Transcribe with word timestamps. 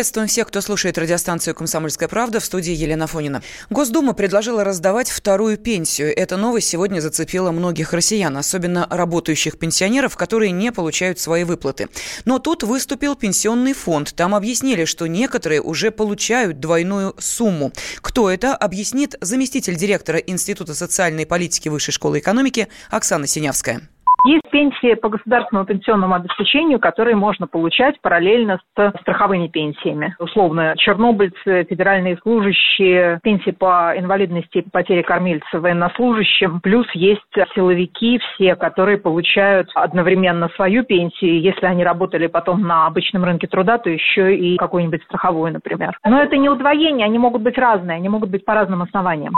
Приветствуем 0.00 0.28
всех, 0.28 0.48
кто 0.48 0.62
слушает 0.62 0.96
радиостанцию 0.96 1.54
«Комсомольская 1.54 2.08
правда» 2.08 2.40
в 2.40 2.44
студии 2.46 2.72
Елена 2.72 3.06
Фонина. 3.06 3.42
Госдума 3.68 4.14
предложила 4.14 4.64
раздавать 4.64 5.10
вторую 5.10 5.58
пенсию. 5.58 6.18
Эта 6.18 6.38
новость 6.38 6.68
сегодня 6.68 7.00
зацепила 7.00 7.50
многих 7.50 7.92
россиян, 7.92 8.34
особенно 8.34 8.86
работающих 8.90 9.58
пенсионеров, 9.58 10.16
которые 10.16 10.52
не 10.52 10.72
получают 10.72 11.18
свои 11.18 11.44
выплаты. 11.44 11.90
Но 12.24 12.38
тут 12.38 12.62
выступил 12.62 13.14
пенсионный 13.14 13.74
фонд. 13.74 14.14
Там 14.16 14.34
объяснили, 14.34 14.86
что 14.86 15.06
некоторые 15.06 15.60
уже 15.60 15.90
получают 15.90 16.60
двойную 16.60 17.14
сумму. 17.18 17.70
Кто 18.00 18.30
это, 18.30 18.56
объяснит 18.56 19.16
заместитель 19.20 19.76
директора 19.76 20.18
Института 20.18 20.74
социальной 20.74 21.26
политики 21.26 21.68
Высшей 21.68 21.92
школы 21.92 22.20
экономики 22.20 22.68
Оксана 22.88 23.26
Синявская. 23.26 23.82
Есть 24.24 24.50
пенсии 24.50 24.94
по 24.94 25.08
государственному 25.08 25.66
пенсионному 25.66 26.14
обеспечению, 26.14 26.78
которые 26.78 27.16
можно 27.16 27.46
получать 27.46 28.00
параллельно 28.00 28.60
с 28.76 28.92
страховыми 29.00 29.48
пенсиями. 29.48 30.14
Условно, 30.18 30.74
чернобыльцы, 30.76 31.64
федеральные 31.68 32.18
служащие, 32.18 33.20
пенсии 33.22 33.50
по 33.50 33.94
инвалидности 33.96 34.58
и 34.58 34.70
потери 34.70 35.02
кормильца 35.02 35.60
военнослужащим. 35.60 36.60
Плюс 36.60 36.86
есть 36.94 37.20
силовики 37.54 38.20
все, 38.34 38.56
которые 38.56 38.98
получают 38.98 39.70
одновременно 39.74 40.48
свою 40.56 40.84
пенсию. 40.84 41.40
Если 41.40 41.66
они 41.66 41.82
работали 41.84 42.26
потом 42.26 42.62
на 42.62 42.86
обычном 42.86 43.24
рынке 43.24 43.46
труда, 43.46 43.78
то 43.78 43.88
еще 43.88 44.36
и 44.36 44.56
какую-нибудь 44.56 45.02
страховую, 45.04 45.52
например. 45.52 45.98
Но 46.04 46.22
это 46.22 46.36
не 46.36 46.48
удвоение, 46.48 47.06
они 47.06 47.18
могут 47.18 47.42
быть 47.42 47.56
разные, 47.56 47.96
они 47.96 48.08
могут 48.08 48.30
быть 48.30 48.44
по 48.44 48.54
разным 48.54 48.82
основаниям. 48.82 49.34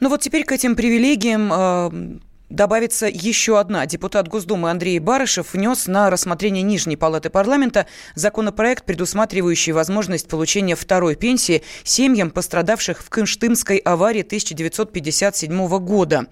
Ну 0.00 0.08
вот 0.08 0.20
теперь 0.20 0.44
к 0.44 0.52
этим 0.52 0.76
привилегиям 0.76 1.52
э, 1.52 2.20
добавится 2.50 3.06
еще 3.06 3.58
одна. 3.58 3.86
Депутат 3.86 4.28
Госдумы 4.28 4.70
Андрей 4.70 4.98
Барышев 4.98 5.54
внес 5.54 5.86
на 5.86 6.10
рассмотрение 6.10 6.62
Нижней 6.62 6.96
Палаты 6.96 7.30
парламента 7.30 7.86
законопроект, 8.14 8.84
предусматривающий 8.84 9.72
возможность 9.72 10.28
получения 10.28 10.74
второй 10.74 11.14
пенсии 11.14 11.62
семьям, 11.84 12.30
пострадавших 12.30 13.02
в 13.02 13.08
Кынштымской 13.08 13.78
аварии 13.78 14.22
1957 14.22 15.78
года. 15.78 16.26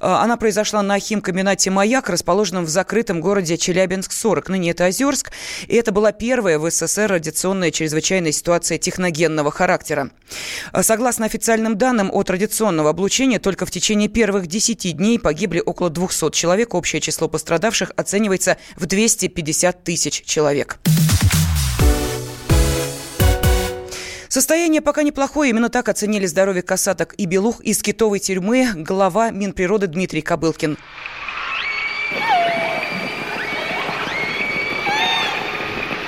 А, 0.00 0.22
она 0.22 0.36
произошла 0.36 0.82
на 0.82 0.98
химкомбинате 0.98 1.70
«Маяк», 1.70 2.10
расположенном 2.10 2.66
в 2.66 2.68
закрытом 2.68 3.20
городе 3.20 3.56
Челябинск-40. 3.56 4.50
Ныне 4.50 4.70
это 4.70 4.86
Озерск. 4.86 5.32
И 5.66 5.74
это 5.74 5.90
была 5.90 6.12
первая 6.12 6.58
в 6.58 6.70
СССР 6.70 7.12
радиационная 7.12 7.70
чрезвычайная 7.70 8.32
ситуация 8.32 8.78
техногенного 8.78 9.50
характера. 9.50 10.10
А, 10.72 10.82
согласно 10.82 11.24
официальным 11.24 11.78
данным 11.78 12.10
о 12.12 12.22
традиционного 12.22 12.90
облучения, 12.90 13.38
только 13.38 13.64
в 13.64 13.70
течение 13.70 14.08
первых 14.08 14.46
10 14.46 14.96
дней 14.96 15.18
погибли 15.18 15.61
около 15.62 15.90
200 15.90 16.30
человек. 16.32 16.74
Общее 16.74 17.00
число 17.00 17.28
пострадавших 17.28 17.92
оценивается 17.96 18.56
в 18.76 18.86
250 18.86 19.84
тысяч 19.84 20.22
человек. 20.24 20.78
Состояние 24.28 24.80
пока 24.80 25.02
неплохое. 25.02 25.50
Именно 25.50 25.68
так 25.68 25.90
оценили 25.90 26.24
здоровье 26.24 26.62
касаток 26.62 27.14
и 27.18 27.26
белух 27.26 27.60
из 27.60 27.82
китовой 27.82 28.18
тюрьмы 28.18 28.70
глава 28.74 29.30
Минприроды 29.30 29.88
Дмитрий 29.88 30.22
Кобылкин. 30.22 30.78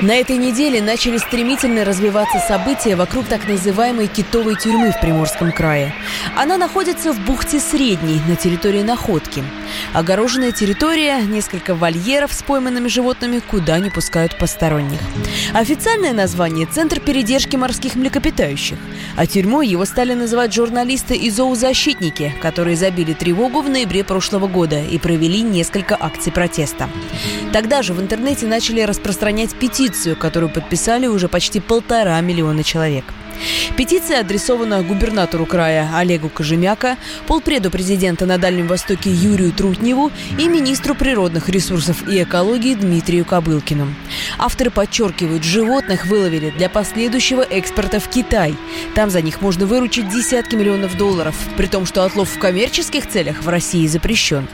На 0.04 0.16
этой 0.16 0.36
неделе 0.36 0.82
начали 0.82 1.16
стремительно 1.16 1.82
развиваться 1.82 2.38
события 2.38 2.94
вокруг 2.94 3.24
так 3.24 3.48
называемой 3.48 4.06
китовой 4.06 4.54
тюрьмы 4.54 4.90
в 4.92 5.00
Приморском 5.00 5.50
крае. 5.50 5.94
Она 6.36 6.58
находится 6.58 7.14
в 7.14 7.20
бухте 7.20 7.58
Средней, 7.58 8.20
на 8.28 8.36
территории 8.36 8.82
Находки. 8.82 9.42
Огороженная 9.94 10.52
территория, 10.52 11.22
несколько 11.22 11.74
вольеров 11.74 12.34
с 12.34 12.42
пойманными 12.42 12.88
животными, 12.88 13.38
куда 13.38 13.78
не 13.78 13.88
пускают 13.88 14.36
посторонних. 14.36 15.00
Официальное 15.54 16.12
название– 16.12 16.68
Центр 16.70 17.00
передержки 17.00 17.56
морских 17.56 17.94
млекопитающих. 17.94 18.76
А 19.16 19.26
тюрьмой 19.26 19.68
его 19.68 19.86
стали 19.86 20.12
называть 20.12 20.52
журналисты 20.52 21.14
и 21.14 21.30
зоозащитники, 21.30 22.34
которые 22.42 22.76
забили 22.76 23.14
тревогу 23.14 23.62
в 23.62 23.70
ноябре 23.70 24.04
прошлого 24.04 24.48
года 24.48 24.82
и 24.82 24.98
провели 24.98 25.40
несколько 25.40 25.96
акций 25.98 26.30
протеста. 26.30 26.90
Тогда 27.54 27.80
же 27.80 27.94
в 27.94 28.02
интернете 28.02 28.46
начали 28.46 28.82
распространять 28.82 29.54
петицию 29.54 29.93
петицию, 29.94 30.16
которую 30.16 30.50
подписали 30.50 31.06
уже 31.06 31.28
почти 31.28 31.60
полтора 31.60 32.20
миллиона 32.20 32.64
человек. 32.64 33.04
Петиция 33.76 34.20
адресована 34.20 34.82
губернатору 34.82 35.44
края 35.44 35.90
Олегу 35.94 36.28
Кожемяка, 36.28 36.96
полпреду 37.26 37.70
президента 37.70 38.26
на 38.26 38.38
Дальнем 38.38 38.68
Востоке 38.68 39.10
Юрию 39.10 39.52
Трутневу 39.52 40.12
и 40.38 40.48
министру 40.48 40.94
природных 40.94 41.48
ресурсов 41.48 42.08
и 42.08 42.22
экологии 42.22 42.74
Дмитрию 42.74 43.24
Кобылкину. 43.24 43.88
Авторы 44.38 44.70
подчеркивают, 44.70 45.42
животных 45.42 46.06
выловили 46.06 46.50
для 46.50 46.68
последующего 46.68 47.42
экспорта 47.42 47.98
в 47.98 48.08
Китай. 48.08 48.54
Там 48.94 49.10
за 49.10 49.20
них 49.20 49.40
можно 49.42 49.66
выручить 49.66 50.08
десятки 50.08 50.54
миллионов 50.54 50.96
долларов, 50.96 51.34
при 51.56 51.66
том, 51.66 51.86
что 51.86 52.04
отлов 52.04 52.30
в 52.30 52.38
коммерческих 52.38 53.08
целях 53.08 53.42
в 53.42 53.48
России 53.48 53.86
запрещен. 53.88 54.46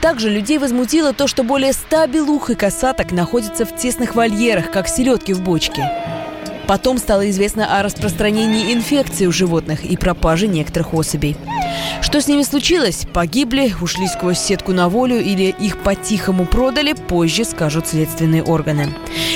Также 0.00 0.30
людей 0.30 0.58
возмутило 0.58 1.12
то, 1.12 1.26
что 1.26 1.42
более 1.42 1.72
ста 1.72 2.06
белух 2.06 2.50
и 2.50 2.54
косаток 2.54 3.12
находятся 3.12 3.64
в 3.64 3.76
тесных 3.76 4.14
вольерах, 4.14 4.70
как 4.70 4.88
селедки 4.88 5.32
в 5.32 5.40
бочке. 5.42 5.90
Потом 6.66 6.98
стало 6.98 7.30
известно 7.30 7.78
о 7.78 7.82
распространении 7.82 8.74
инфекции 8.74 9.26
у 9.26 9.32
животных 9.32 9.84
и 9.84 9.96
пропаже 9.96 10.46
некоторых 10.46 10.92
особей. 10.92 11.36
Что 12.00 12.20
с 12.20 12.28
ними 12.28 12.42
случилось? 12.42 13.06
Погибли, 13.12 13.74
ушли 13.80 14.08
сквозь 14.08 14.38
сетку 14.38 14.72
на 14.72 14.88
волю 14.88 15.20
или 15.20 15.54
их 15.58 15.78
по-тихому 15.78 16.46
продали, 16.46 16.94
позже 16.94 17.44
скажут 17.44 17.86
следственные 17.86 18.42
органы. 18.42 18.88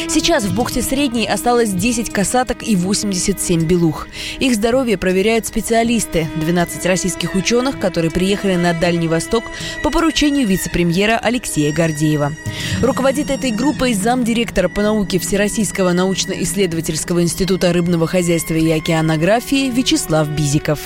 Сейчас 0.09 0.45
в 0.45 0.55
бухте 0.55 0.83
Средней 0.83 1.27
осталось 1.27 1.71
10 1.71 2.11
касаток 2.11 2.63
и 2.63 2.77
87 2.77 3.65
белух. 3.67 4.09
Их 4.39 4.55
здоровье 4.55 4.97
проверяют 4.97 5.47
специалисты, 5.47 6.29
12 6.37 6.87
российских 6.87 7.35
ученых, 7.35 7.79
которые 7.79 8.11
приехали 8.11 8.55
на 8.55 8.73
Дальний 8.73 9.09
Восток 9.09 9.45
по 9.83 9.91
поручению 9.91 10.47
вице-премьера 10.47 11.19
Алексея 11.23 11.73
Гордеева. 11.73 12.33
Руководит 12.81 13.31
этой 13.31 13.51
группой 13.51 13.95
замдиректора 13.95 14.69
по 14.69 14.83
науке 14.83 15.19
Всероссийского 15.19 15.93
научно-исследовательского 15.93 17.23
института 17.23 17.73
рыбного 17.73 18.07
хозяйства 18.07 18.55
и 18.55 18.71
океанографии 18.71 19.71
Вячеслав 19.71 20.29
Бизиков. 20.29 20.81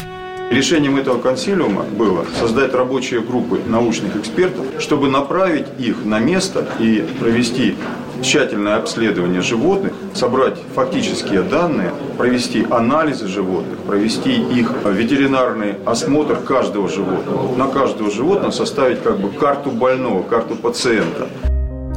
Решением 0.51 0.97
этого 0.97 1.21
консилиума 1.21 1.83
было 1.83 2.25
создать 2.39 2.73
рабочие 2.73 3.21
группы 3.21 3.61
научных 3.67 4.17
экспертов, 4.17 4.65
чтобы 4.79 5.09
направить 5.09 5.67
их 5.79 6.05
на 6.05 6.21
место 6.21 6.67
и 6.79 7.05
провести 7.19 7.75
тщательное 8.23 8.77
обследование 8.77 9.43
животных, 9.43 9.93
собрать 10.15 10.57
фактические 10.75 11.43
данные, 11.43 11.93
провести 12.17 12.65
анализы 12.71 13.27
животных, 13.27 13.79
провести 13.81 14.35
их 14.35 14.73
ветеринарный 14.85 15.75
осмотр 15.85 16.37
каждого 16.37 16.89
животного. 16.89 17.57
На 17.57 17.67
каждого 17.67 18.11
животного 18.11 18.53
составить 18.53 19.03
как 19.03 19.19
бы 19.19 19.31
карту 19.31 19.71
больного, 19.71 20.23
карту 20.23 20.55
пациента. 20.55 21.29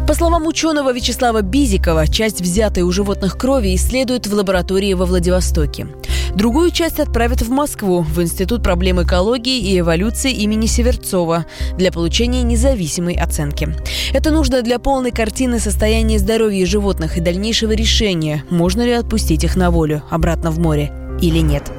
По 0.10 0.16
словам 0.16 0.48
ученого 0.48 0.92
Вячеслава 0.92 1.44
Бизикова, 1.44 2.08
часть 2.08 2.42
взятой 2.42 2.82
у 2.82 2.92
животных 2.92 3.38
крови 3.38 3.76
исследуют 3.76 4.26
в 4.26 4.34
лаборатории 4.34 4.96
во 4.96 5.06
Владивостоке. 5.06 5.86
Другую 6.34 6.72
часть 6.72 7.00
отправят 7.00 7.44
в 7.44 7.52
Москву, 7.52 8.02
в 8.02 8.20
Институт 8.20 8.64
проблем 8.64 9.04
экологии 9.04 9.60
и 9.60 9.80
эволюции 9.80 10.32
имени 10.32 10.66
Северцова 10.66 11.46
для 11.78 11.92
получения 11.92 12.42
независимой 12.42 13.14
оценки. 13.14 13.70
Это 14.12 14.32
нужно 14.32 14.64
для 14.64 14.80
полной 14.80 15.12
картины 15.12 15.60
состояния 15.60 16.18
здоровья 16.18 16.66
животных 16.66 17.18
и 17.18 17.22
дальнейшего 17.22 17.74
решения, 17.74 18.44
можно 18.50 18.82
ли 18.82 18.94
отпустить 18.94 19.44
их 19.44 19.56
на 19.56 19.70
волю 19.70 20.02
обратно 20.10 20.50
в 20.50 20.58
море 20.58 20.92
или 21.22 21.38
нет. 21.38 21.72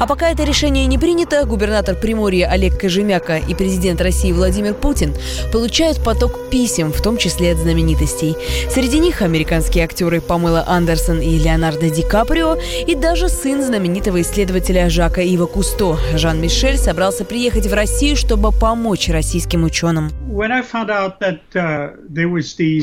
А 0.00 0.06
пока 0.06 0.30
это 0.30 0.44
решение 0.44 0.86
не 0.86 0.96
принято, 0.96 1.44
губернатор 1.44 1.96
Приморья 1.96 2.46
Олег 2.46 2.78
Кожемяка 2.80 3.38
и 3.38 3.54
президент 3.54 4.00
России 4.00 4.30
Владимир 4.30 4.74
Путин 4.74 5.12
получают 5.52 6.02
поток 6.04 6.50
писем, 6.50 6.92
в 6.92 7.02
том 7.02 7.16
числе 7.16 7.52
от 7.52 7.58
знаменитостей. 7.58 8.36
Среди 8.70 9.00
них 9.00 9.22
американские 9.22 9.84
актеры 9.84 10.20
Памела 10.20 10.64
Андерсон 10.68 11.20
и 11.20 11.36
Леонардо 11.38 11.90
Ди 11.90 12.02
Каприо, 12.02 12.56
и 12.86 12.94
даже 12.94 13.28
сын 13.28 13.60
знаменитого 13.60 14.20
исследователя 14.22 14.88
Жака 14.88 15.20
Ива 15.20 15.46
Кусто, 15.46 15.98
Жан-Мишель, 16.14 16.78
собрался 16.78 17.24
приехать 17.24 17.66
в 17.66 17.74
Россию, 17.74 18.14
чтобы 18.14 18.52
помочь 18.52 19.08
российским 19.08 19.64
ученым. 19.64 20.12
Uh, 20.38 21.90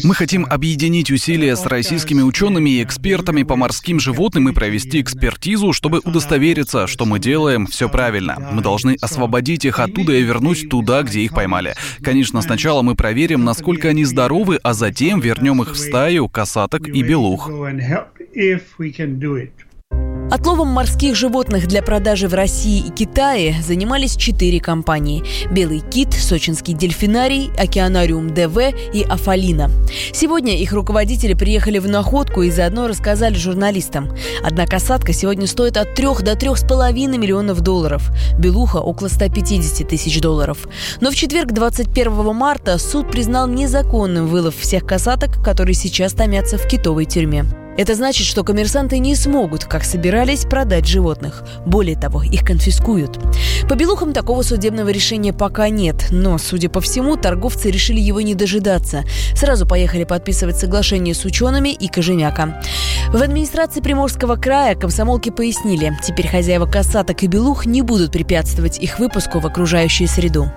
Мы 0.04 0.16
хотим 0.16 0.46
объединить 0.46 1.10
усилия 1.10 1.56
с 1.56 1.66
российскими 1.66 2.22
учеными 2.22 2.70
и 2.72 2.84
экспертами 2.84 3.44
по 3.44 3.56
морским 3.56 4.00
животным 4.02 4.50
и 4.50 4.54
провести 4.54 5.00
экспертизу, 5.00 5.72
чтобы 5.72 6.02
удостовериться, 6.04 6.88
что 6.88 7.05
мы 7.06 7.20
делаем 7.20 7.68
все 7.68 7.90
правильно. 7.90 8.38
Мы 8.52 8.62
должны 8.62 8.98
освободить 9.02 9.66
их 9.66 9.80
оттуда 9.80 10.14
и 10.14 10.22
вернуть 10.22 10.70
туда, 10.70 11.04
где 11.04 11.22
их 11.22 11.34
поймали. 11.34 11.76
Конечно, 12.02 12.42
сначала 12.42 12.82
мы 12.82 12.96
проверим, 12.96 13.44
насколько 13.44 13.90
они 13.90 14.06
здоровы, 14.06 14.60
а 14.64 14.74
затем 14.74 15.20
вернем 15.20 15.62
их 15.62 15.72
в 15.72 15.78
стаю 15.78 16.28
касаток 16.28 16.88
и 16.88 17.02
белух. 17.04 17.50
Отловом 20.32 20.70
морских 20.70 21.16
животных 21.16 21.68
для 21.68 21.84
продажи 21.84 22.28
в 22.28 22.34
России 22.34 22.80
и 22.80 22.90
Китае 22.90 23.62
занимались 23.62 24.16
четыре 24.16 24.60
компании. 24.60 25.24
«Белый 25.52 25.82
кит», 25.82 26.14
«Сочинский 26.14 26.74
дельфинарий», 26.74 27.52
«Океанариум 27.58 28.34
ДВ» 28.34 28.74
и 28.92 29.04
«Афалина». 29.04 29.70
Сегодня 30.14 30.58
их 30.58 30.74
руководители 30.74 31.36
приехали 31.36 31.78
в 31.78 31.88
находку 31.88 32.42
и 32.42 32.50
заодно 32.50 32.88
рассказали 32.88 33.36
журналистам. 33.36 34.10
Одна 34.44 34.66
касатка 34.66 35.14
сегодня 35.14 35.46
стоит 35.46 35.78
от 35.78 35.94
3 35.94 36.06
до 36.24 36.34
3,5 36.34 37.18
миллионов 37.18 37.62
долларов. 37.62 38.10
Белуха– 38.40 38.78
около 38.80 39.10
150 39.10 39.88
тысяч 39.88 40.20
долларов. 40.20 40.68
Но 41.02 41.12
в 41.12 41.16
четверг, 41.16 41.52
21 41.52 42.34
марта, 42.34 42.80
суд 42.80 43.12
признал 43.12 43.48
незаконным 43.48 44.26
вылов 44.26 44.56
всех 44.58 44.86
касаток, 44.88 45.44
которые 45.44 45.76
сейчас 45.76 46.14
томятся 46.14 46.58
в 46.58 46.68
китовой 46.68 47.06
тюрьме. 47.06 47.46
Это 47.78 47.96
значит, 47.96 48.26
что 48.26 48.44
коммерсанты 48.44 49.00
не 49.00 49.16
смогут, 49.16 49.66
как 49.66 49.84
собирались, 49.84 50.46
продать 50.46 50.88
животных. 50.88 51.44
Более 51.66 51.98
того, 51.98 52.24
их 52.24 52.46
конфискуют. 52.46 53.20
По 53.68 53.76
белухам 53.76 54.14
такого 54.14 54.44
судебного 54.44 54.90
решения 54.90 55.34
пока 55.34 55.70
нет, 55.70 56.08
но, 56.10 56.38
судя 56.38 56.70
по 56.70 56.80
всему, 56.80 57.18
торговцы 57.18 57.72
решили 57.72 58.00
его 58.00 58.22
не 58.22 58.34
дожидаться. 58.34 59.04
Сразу 59.34 59.68
поехали 59.68 60.06
подписывать 60.06 60.58
соглашение 60.58 61.14
с 61.14 61.26
учеными 61.26 61.70
и 61.70 61.88
Кожемяка. 61.88 62.62
В 63.10 63.22
администрации 63.22 63.82
Приморского 63.82 64.36
края 64.36 64.76
комсомолки 64.76 65.30
пояснили, 65.30 65.98
теперь 66.04 66.28
хозяева 66.28 66.66
касаток 66.66 67.24
и 67.24 67.28
белух 67.28 67.66
не 67.66 67.82
будут 67.82 68.12
препятствовать 68.12 68.80
их 68.80 69.00
выпуску 69.00 69.40
в 69.40 69.48
окружающую 69.48 70.08
среду. 70.08 70.52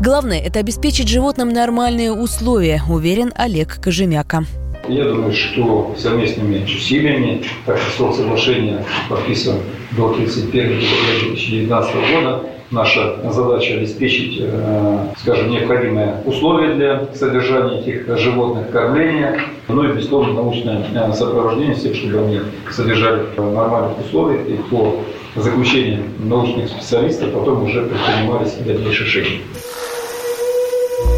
Главное– 0.00 0.40
это 0.44 0.58
обеспечить 0.58 1.08
животным 1.08 1.50
нормальные 1.50 2.12
условия, 2.12 2.82
уверен 2.88 3.32
Олег 3.36 3.80
Кожемяка. 3.80 4.44
Я 4.88 5.04
думаю, 5.04 5.32
что 5.32 5.94
совместными 5.96 6.62
усилиями, 6.64 7.42
так 7.64 7.76
как 7.76 7.88
срок 7.96 8.14
соглашения 8.14 8.84
подписан 9.08 9.56
до 9.92 10.12
31 10.12 10.52
декабря 10.52 11.20
2019 11.22 11.94
года, 11.94 12.42
наша 12.70 13.16
задача 13.30 13.74
обеспечить, 13.74 14.38
э, 14.40 14.98
скажем, 15.18 15.50
необходимые 15.50 16.16
условия 16.26 16.74
для 16.74 17.06
содержания 17.14 17.80
этих 17.80 18.18
животных, 18.18 18.70
кормления, 18.70 19.40
ну 19.68 19.84
и, 19.84 19.92
безусловно, 19.92 20.34
научное 20.34 20.84
э, 20.94 21.12
сопровождение 21.14 21.74
всех, 21.74 21.94
чтобы 21.94 22.18
они 22.18 22.40
содержали 22.70 23.22
в 23.36 23.52
нормальных 23.54 23.98
условиях 24.04 24.46
и 24.48 24.54
по 24.70 24.96
заключению 25.36 26.02
научных 26.18 26.68
специалистов 26.68 27.32
потом 27.32 27.64
уже 27.64 27.82
предпринимались 27.82 28.54
дальнейшие 28.54 29.06
шаги. 29.06 29.40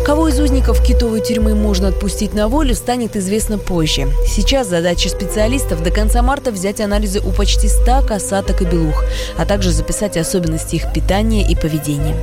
Кого 0.06 0.28
из 0.28 0.38
узников 0.38 0.80
китовой 0.84 1.20
тюрьмы 1.20 1.56
можно 1.56 1.88
отпустить 1.88 2.32
на 2.32 2.46
волю, 2.46 2.76
станет 2.76 3.16
известно 3.16 3.58
позже. 3.58 4.06
Сейчас 4.24 4.68
задача 4.68 5.08
специалистов 5.08 5.82
до 5.82 5.90
конца 5.90 6.22
марта 6.22 6.52
взять 6.52 6.80
анализы 6.80 7.18
у 7.18 7.32
почти 7.32 7.66
100 7.66 8.02
касаток 8.06 8.62
и 8.62 8.66
белух, 8.66 9.02
а 9.36 9.44
также 9.44 9.72
записать 9.72 10.16
особенности 10.16 10.76
их 10.76 10.92
питания 10.92 11.44
и 11.50 11.56
поведения. 11.56 12.14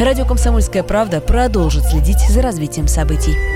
Радио 0.00 0.24
«Комсомольская 0.24 0.82
правда» 0.82 1.20
продолжит 1.20 1.84
следить 1.84 2.26
за 2.26 2.40
развитием 2.40 2.88
событий. 2.88 3.55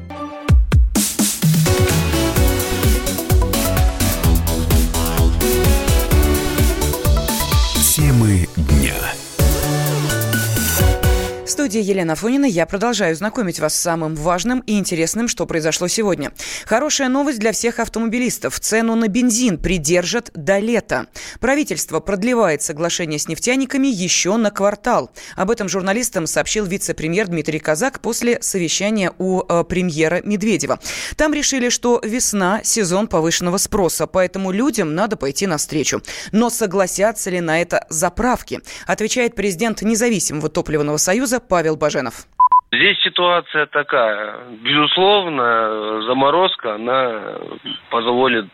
Студии 11.61 11.83
Елена 11.83 12.15
Фонина 12.15 12.45
я 12.45 12.65
продолжаю 12.65 13.15
знакомить 13.15 13.59
вас 13.59 13.75
с 13.75 13.79
самым 13.79 14.15
важным 14.15 14.61
и 14.61 14.79
интересным, 14.79 15.27
что 15.27 15.45
произошло 15.45 15.87
сегодня. 15.87 16.31
Хорошая 16.65 17.07
новость 17.07 17.37
для 17.37 17.51
всех 17.51 17.77
автомобилистов. 17.77 18.59
Цену 18.59 18.95
на 18.95 19.07
бензин 19.07 19.59
придержат 19.59 20.31
до 20.33 20.57
лета. 20.57 21.05
Правительство 21.39 21.99
продлевает 21.99 22.63
соглашение 22.63 23.19
с 23.19 23.27
нефтяниками 23.27 23.85
еще 23.85 24.37
на 24.37 24.49
квартал. 24.49 25.11
Об 25.35 25.51
этом 25.51 25.69
журналистам 25.69 26.25
сообщил 26.25 26.65
вице-премьер 26.65 27.27
Дмитрий 27.27 27.59
Казак 27.59 27.99
после 27.99 28.41
совещания 28.41 29.13
у 29.19 29.43
э, 29.47 29.63
премьера 29.63 30.19
Медведева. 30.23 30.79
Там 31.15 31.31
решили, 31.31 31.69
что 31.69 32.01
весна– 32.03 32.61
сезон 32.63 33.05
повышенного 33.05 33.57
спроса, 33.57 34.07
поэтому 34.07 34.49
людям 34.49 34.95
надо 34.95 35.15
пойти 35.15 35.45
навстречу. 35.45 36.01
Но 36.31 36.49
согласятся 36.49 37.29
ли 37.29 37.39
на 37.39 37.61
это 37.61 37.85
заправки? 37.89 38.61
Отвечает 38.87 39.35
президент 39.35 39.83
независимого 39.83 40.49
топливного 40.49 40.97
союза 40.97 41.39
Павел 41.51 41.75
Баженов. 41.75 42.13
Здесь 42.71 42.97
ситуация 43.01 43.65
такая. 43.65 44.37
Безусловно, 44.63 46.01
заморозка, 46.03 46.75
она 46.75 47.35
позволит 47.89 48.45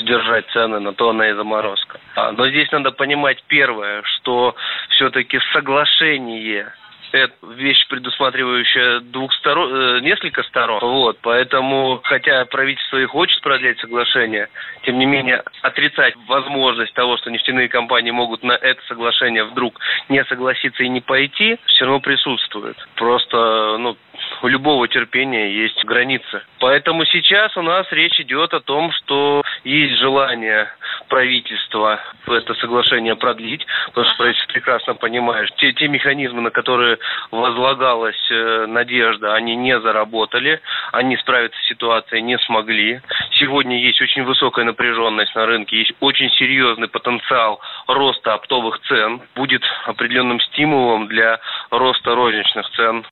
сдержать 0.00 0.46
цены, 0.54 0.80
на 0.80 0.94
то 0.94 1.10
она 1.10 1.28
и 1.28 1.34
заморозка. 1.34 2.00
А, 2.16 2.32
но 2.32 2.48
здесь 2.48 2.72
надо 2.72 2.92
понимать 2.92 3.44
первое, 3.46 4.02
что 4.04 4.54
все-таки 4.88 5.38
соглашение 5.52 6.72
это 7.12 7.34
вещь, 7.54 7.86
предусматривающая 7.88 9.00
двух 9.00 9.32
сторон, 9.34 9.70
э, 9.72 10.00
несколько 10.00 10.42
сторон. 10.44 10.80
Вот, 10.80 11.18
поэтому, 11.22 12.00
хотя 12.04 12.44
правительство 12.46 12.98
и 12.98 13.06
хочет 13.06 13.40
продлять 13.42 13.78
соглашение, 13.80 14.48
тем 14.82 14.98
не 14.98 15.06
менее 15.06 15.42
отрицать 15.62 16.14
возможность 16.26 16.94
того, 16.94 17.16
что 17.18 17.30
нефтяные 17.30 17.68
компании 17.68 18.10
могут 18.10 18.42
на 18.42 18.52
это 18.52 18.80
соглашение 18.86 19.44
вдруг 19.44 19.78
не 20.08 20.24
согласиться 20.24 20.82
и 20.82 20.88
не 20.88 21.00
пойти, 21.00 21.58
все 21.66 21.84
равно 21.84 22.00
присутствует. 22.00 22.76
Просто, 22.96 23.76
ну, 23.78 23.96
у 24.42 24.48
любого 24.48 24.86
терпения 24.88 25.52
есть 25.52 25.84
границы. 25.84 26.42
Поэтому 26.58 27.04
сейчас 27.06 27.56
у 27.56 27.62
нас 27.62 27.86
речь 27.90 28.18
идет 28.20 28.54
о 28.54 28.60
том, 28.60 28.92
что 28.92 29.42
есть 29.64 29.98
желание 29.98 30.68
правительства 31.08 32.00
это 32.26 32.54
соглашение 32.54 33.16
продлить, 33.16 33.66
потому 33.88 34.06
что 34.06 34.16
правительство 34.16 34.52
прекрасно 34.52 34.94
понимает, 34.94 35.50
те, 35.56 35.72
те 35.72 35.88
механизмы, 35.88 36.40
на 36.40 36.50
которые 36.50 36.98
возлагалась 37.30 38.30
э, 38.30 38.66
надежда, 38.66 39.34
они 39.34 39.56
не 39.56 39.78
заработали, 39.80 40.60
они 40.92 41.16
справиться 41.16 41.58
с 41.60 41.68
ситуацией 41.68 42.22
не 42.22 42.38
смогли. 42.38 43.00
Сегодня 43.32 43.78
есть 43.78 44.00
очень 44.00 44.24
высокая 44.24 44.64
напряженность 44.64 45.34
на 45.34 45.46
рынке, 45.46 45.78
есть 45.78 45.92
очень 46.00 46.30
серьезный 46.30 46.88
потенциал 46.88 47.60
роста 47.86 48.34
оптовых 48.34 48.80
цен, 48.88 49.22
будет 49.34 49.62
определенным 49.86 50.40
стимулом 50.40 51.08
для 51.08 51.40
роста 51.70 52.14
розничных 52.14 52.68
цен. 52.70 53.04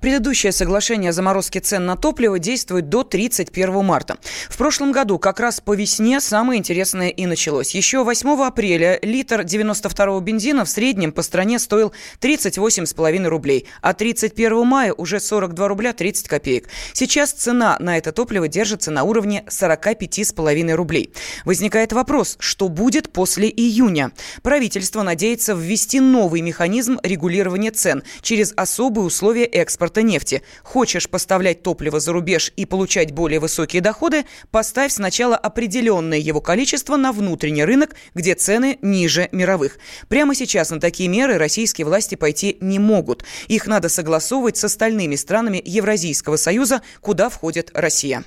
Предыдущее 0.00 0.52
соглашение 0.52 1.10
о 1.10 1.12
заморозке 1.12 1.60
цен 1.60 1.84
на 1.86 1.96
топливо 1.96 2.38
действует 2.38 2.88
до 2.88 3.02
31 3.02 3.84
марта. 3.84 4.18
В 4.48 4.56
прошлом 4.56 4.92
году 4.92 5.18
как 5.18 5.40
раз 5.40 5.60
по 5.60 5.74
весне 5.74 6.20
самое 6.20 6.58
интересное 6.58 7.08
и 7.08 7.26
началось. 7.26 7.74
Еще 7.74 8.04
8 8.04 8.42
апреля 8.42 8.98
литр 9.02 9.40
92-го 9.40 10.20
бензина 10.20 10.64
в 10.64 10.68
среднем 10.68 11.12
по 11.12 11.22
стране 11.22 11.58
стоил 11.58 11.92
38,5 12.20 13.26
рублей, 13.26 13.66
а 13.82 13.92
31 13.92 14.66
мая 14.66 14.92
уже 14.92 15.20
42 15.20 15.68
рубля 15.68 15.92
30 15.92 16.28
копеек. 16.28 16.68
Сейчас 16.92 17.32
цена 17.32 17.76
на 17.80 17.98
это 17.98 18.12
топливо 18.12 18.48
держится 18.48 18.90
на 18.90 19.02
уровне 19.02 19.44
45,5 19.48 20.72
рублей. 20.74 21.12
Возникает 21.44 21.92
вопрос, 21.92 22.36
что 22.38 22.68
будет 22.68 23.12
после 23.12 23.48
июня? 23.48 24.12
Правительство 24.42 25.02
надеется 25.02 25.54
ввести 25.54 26.00
новый 26.00 26.40
механизм 26.40 26.98
регулирования 27.02 27.70
цен 27.70 28.02
через 28.22 28.52
особые 28.56 29.04
условия 29.04 29.44
экспорта 29.58 30.02
нефти. 30.02 30.42
Хочешь 30.62 31.08
поставлять 31.08 31.62
топливо 31.62 32.00
за 32.00 32.12
рубеж 32.12 32.52
и 32.56 32.64
получать 32.64 33.12
более 33.12 33.40
высокие 33.40 33.82
доходы, 33.82 34.24
поставь 34.50 34.92
сначала 34.92 35.36
определенное 35.36 36.18
его 36.18 36.40
количество 36.40 36.96
на 36.96 37.12
внутренний 37.12 37.64
рынок, 37.64 37.94
где 38.14 38.34
цены 38.34 38.78
ниже 38.82 39.28
мировых. 39.32 39.78
Прямо 40.08 40.34
сейчас 40.34 40.70
на 40.70 40.80
такие 40.80 41.08
меры 41.08 41.38
российские 41.38 41.86
власти 41.86 42.14
пойти 42.14 42.56
не 42.60 42.78
могут. 42.78 43.24
Их 43.48 43.66
надо 43.66 43.88
согласовывать 43.88 44.56
с 44.56 44.64
остальными 44.64 45.16
странами 45.16 45.62
Евразийского 45.64 46.36
союза, 46.36 46.82
куда 47.00 47.28
входит 47.28 47.70
Россия. 47.74 48.24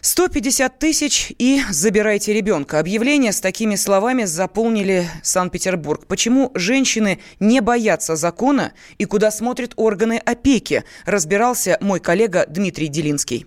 150 0.00 0.78
тысяч 0.78 1.32
и 1.38 1.62
забирайте 1.70 2.32
ребенка. 2.32 2.78
Объявление 2.78 3.32
с 3.32 3.40
такими 3.40 3.74
словами 3.74 4.24
заполнили 4.24 5.08
Санкт-Петербург. 5.22 6.06
Почему 6.06 6.50
женщины 6.54 7.20
не 7.40 7.60
боятся 7.60 8.16
закона 8.16 8.72
и 8.98 9.04
куда 9.04 9.30
смотрят 9.30 9.72
органы 9.76 10.20
опеки, 10.24 10.84
разбирался 11.04 11.78
мой 11.80 12.00
коллега 12.00 12.46
Дмитрий 12.48 12.88
Делинский. 12.88 13.46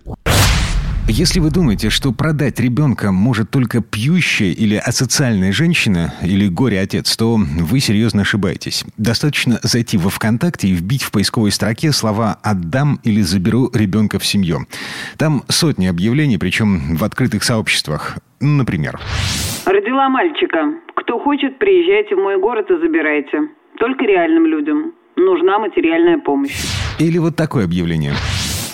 Если 1.08 1.40
вы 1.40 1.50
думаете, 1.50 1.90
что 1.90 2.12
продать 2.12 2.60
ребенка 2.60 3.10
может 3.10 3.50
только 3.50 3.82
пьющая 3.82 4.52
или 4.52 4.76
асоциальная 4.76 5.52
женщина 5.52 6.14
или 6.22 6.46
горе-отец, 6.46 7.16
то 7.16 7.36
вы 7.36 7.80
серьезно 7.80 8.22
ошибаетесь. 8.22 8.84
Достаточно 8.96 9.58
зайти 9.62 9.98
во 9.98 10.10
ВКонтакте 10.10 10.68
и 10.68 10.72
вбить 10.72 11.02
в 11.02 11.10
поисковой 11.10 11.50
строке 11.50 11.90
слова 11.90 12.38
«отдам» 12.42 13.00
или 13.02 13.20
«заберу 13.20 13.68
ребенка 13.74 14.20
в 14.20 14.24
семью». 14.24 14.66
Там 15.18 15.42
сотни 15.48 15.86
объявлений, 15.86 16.38
причем 16.38 16.96
в 16.96 17.02
открытых 17.02 17.42
сообществах. 17.42 18.18
Например. 18.40 19.00
Родила 19.66 20.08
мальчика. 20.08 20.72
Кто 20.94 21.18
хочет, 21.18 21.58
приезжайте 21.58 22.14
в 22.14 22.18
мой 22.18 22.40
город 22.40 22.70
и 22.70 22.80
забирайте. 22.80 23.48
Только 23.78 24.04
реальным 24.04 24.46
людям. 24.46 24.92
Нужна 25.16 25.58
материальная 25.58 26.18
помощь. 26.18 26.64
Или 27.00 27.18
вот 27.18 27.34
такое 27.34 27.64
объявление. 27.64 28.14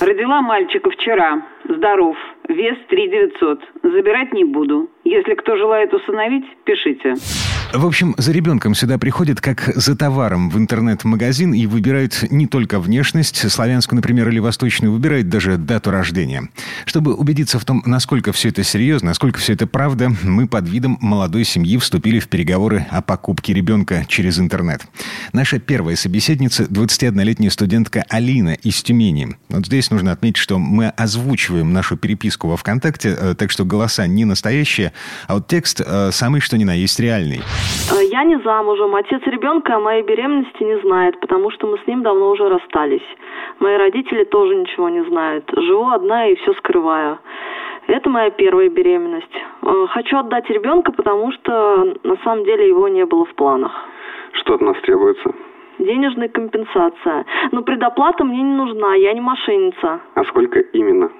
Родила 0.01 0.41
мальчика 0.41 0.91
вчера. 0.91 1.43
Здоров. 1.65 2.17
Вес 2.49 2.77
3 2.89 3.09
900. 3.09 3.61
Забирать 3.83 4.33
не 4.33 4.45
буду. 4.45 4.89
Если 5.05 5.35
кто 5.35 5.57
желает 5.57 5.93
усыновить, 5.93 6.45
пишите. 6.65 7.15
В 7.73 7.85
общем, 7.85 8.15
за 8.17 8.33
ребенком 8.33 8.75
сюда 8.75 8.97
приходят 8.97 9.43
как 9.43 9.71
за 9.77 9.95
товаром 9.95 10.49
в 10.49 10.57
интернет-магазин 10.57 11.53
и 11.53 11.67
выбирают 11.67 12.25
не 12.31 12.47
только 12.47 12.81
внешность, 12.81 13.51
славянскую, 13.51 13.97
например, 13.97 14.31
или 14.31 14.39
восточную, 14.39 14.91
выбирают 14.91 15.29
даже 15.29 15.59
дату 15.59 15.91
рождения. 15.91 16.49
Чтобы 16.87 17.13
убедиться 17.13 17.59
в 17.59 17.67
том, 17.67 17.83
насколько 17.85 18.33
все 18.33 18.49
это 18.49 18.65
серьезно, 18.65 19.09
насколько 19.09 19.39
все 19.39 19.53
это 19.53 19.67
правда, 19.67 20.11
мы 20.23 20.49
под 20.49 20.67
видом 20.67 20.97
молодой 21.03 21.45
семьи 21.45 21.77
вступили 21.77 22.21
в 22.21 22.29
переговоры 22.29 22.87
о 22.91 23.03
покупке 23.03 23.53
ребенка 23.53 24.07
через 24.09 24.39
интернет. 24.39 24.81
Наша 25.35 25.59
первая 25.59 25.95
собеседница– 25.95 26.63
21-летняя 26.65 27.51
студентка 27.51 28.03
Алина 28.09 28.55
из 28.55 28.83
Тюмени. 28.83 29.37
Вот 29.51 29.67
здесь 29.67 29.91
нужно 29.91 30.13
отметить, 30.13 30.39
что 30.39 30.59
мы 30.59 30.89
озвучиваем 30.89 31.75
нашу 31.75 31.99
переписку 31.99 32.49
во 32.49 32.57
ВКонтакте, 32.57 33.11
э, 33.11 33.35
так 33.35 33.51
что 33.51 33.67
голоса 33.67 34.07
не 34.07 34.25
настоящие, 34.25 34.95
а 35.27 35.35
вот 35.35 35.49
текст 35.49 35.83
э, 35.85 36.11
самый 36.13 36.41
что 36.41 36.57
ни 36.57 36.65
на 36.65 36.73
есть 36.73 36.99
реальный. 36.99 37.43
Э, 37.91 38.05
я 38.05 38.25
не 38.25 38.39
замужем. 38.41 38.95
Отец 38.95 39.23
ребенка 39.27 39.77
о 39.77 39.81
моей 39.81 40.03
беременности 40.03 40.63
не 40.63 40.79
знает, 40.81 41.19
потому 41.21 41.51
что 41.51 41.67
мы 41.67 41.79
с 41.79 41.87
ним 41.87 42.03
давно 42.03 42.31
уже 42.31 42.49
расстались. 42.49 43.07
Мои 43.61 43.77
родители 43.77 44.25
тоже 44.25 44.55
ничего 44.57 44.89
не 44.89 45.05
знают. 45.05 45.45
Живу 45.57 45.89
одна 45.89 46.29
и 46.29 46.35
все 46.37 46.53
скрываю. 46.55 47.19
Это 47.87 48.11
моя 48.11 48.31
первая 48.31 48.69
беременность. 48.69 49.35
Э, 49.63 49.87
хочу 49.91 50.19
отдать 50.19 50.49
ребенка, 50.51 50.93
потому 50.93 51.33
что 51.33 51.95
на 52.05 52.17
самом 52.25 52.45
деле 52.45 52.69
его 52.69 52.89
не 52.89 53.07
было 53.07 53.25
в 53.25 53.35
планах. 53.35 53.73
Что 54.33 54.55
от 54.55 54.61
нас 54.61 54.77
требуется? 54.83 55.33
Денежная 55.79 56.29
компенсация. 56.29 57.25
Но 57.53 57.63
предоплата 57.63 58.25
мне 58.25 58.43
не 58.43 58.55
нужна, 58.55 58.95
я 58.95 59.13
не 59.15 59.21
мошенница. 59.21 60.01
А 60.15 60.25
сколько 60.25 60.61
именно? 60.61 61.11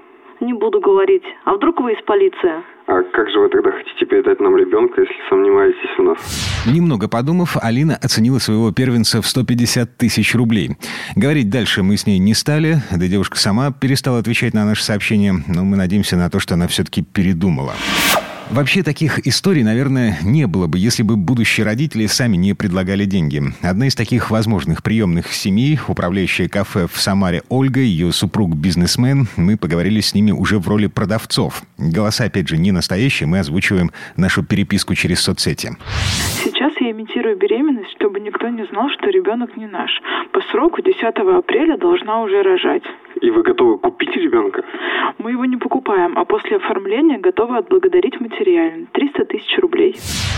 Не 0.41 0.53
буду 0.53 0.81
говорить. 0.81 1.25
А 1.45 1.55
вдруг 1.55 1.81
вы 1.81 1.93
из 1.95 2.03
полиции? 2.03 2.63
А 2.91 3.03
как 3.13 3.29
же 3.29 3.39
вы 3.39 3.51
тогда 3.51 3.71
хотите 3.71 4.07
передать 4.07 4.41
нам 4.41 4.57
ребенка, 4.57 5.03
если 5.03 5.15
сомневаетесь 5.29 5.99
в 5.99 6.03
нас? 6.05 6.65
Немного 6.67 7.07
подумав, 7.07 7.59
Алина 7.61 7.97
оценила 7.97 8.39
своего 8.39 8.73
первенца 8.73 9.21
в 9.21 9.27
150 9.27 9.99
тысяч 9.99 10.35
рублей. 10.35 10.71
Говорить 11.15 11.51
дальше 11.51 11.83
мы 11.83 11.99
с 11.99 12.07
ней 12.07 12.19
не 12.19 12.33
стали, 12.33 12.79
да 12.91 13.07
девушка 13.07 13.37
сама 13.37 13.73
перестала 13.73 14.21
отвечать 14.21 14.55
на 14.55 14.65
наши 14.65 14.83
сообщения, 14.83 15.35
но 15.49 15.65
мы 15.65 15.77
надеемся 15.77 16.17
на 16.17 16.31
то, 16.31 16.41
что 16.41 16.55
она 16.55 16.67
все-таки 16.67 17.03
передумала. 17.03 17.75
Вообще 18.51 18.83
таких 18.83 19.27
историй, 19.27 19.63
наверное, 19.63 20.17
не 20.25 20.47
было 20.47 20.67
бы, 20.67 20.79
если 20.79 21.03
бы 21.03 21.17
будущие 21.17 21.67
родители 21.67 22.07
сами 22.07 22.37
не 22.37 22.55
предлагали 22.55 23.05
деньги. 23.05 23.43
Одна 23.63 23.89
из 23.89 23.95
таких 23.95 24.31
возможных 24.31 24.83
приемных 24.83 25.35
семей, 25.35 25.79
управляющая 25.87 26.49
кафе 26.49 26.87
в 26.91 26.99
Самаре 26.99 27.43
Ольга, 27.51 27.81
ее 27.81 28.11
супруг 28.11 28.57
бизнесмен, 28.57 29.27
мы 29.37 29.59
поговорили 29.59 30.01
с 30.01 30.15
ними 30.15 30.31
уже 30.31 30.59
в 30.59 30.67
роли 30.67 30.87
продавцов. 30.87 31.63
Голоса, 31.77 32.25
опять 32.25 32.49
же, 32.49 32.57
не 32.57 32.73
настоящие, 32.73 33.27
мы 33.27 33.41
озвучиваем 33.41 33.91
нашу 34.17 34.43
переписку 34.43 34.95
через 34.95 35.21
соцсети. 35.21 35.77
Сейчас 36.43 36.73
я 36.81 36.91
имитирую 36.91 37.37
беременность, 37.37 37.91
чтобы 37.97 38.19
никто 38.21 38.49
не 38.49 38.65
знал, 38.67 38.89
что 38.99 39.11
ребенок 39.11 39.57
не 39.59 39.67
наш. 39.67 39.91
По 40.33 40.41
сроку 40.51 40.81
10 40.81 41.03
апреля 41.03 41.77
должна 41.77 42.23
уже 42.23 42.43
рожать. 42.43 42.83
И 43.21 43.31
вы 43.31 43.43
готовы 43.43 43.79
купить 43.79 44.15
ребенка? 44.15 44.63
Мы 45.19 45.33
его 45.33 45.45
не 45.45 45.57
покупаем, 45.57 46.17
а 46.17 46.25
после 46.25 46.57
оформления 46.57 47.19
готовы 47.19 47.59
отблагодарить 47.59 48.21
материально. 48.21 48.87
300 48.93 49.25
тысяч 49.25 49.59
рублей. 49.61 49.97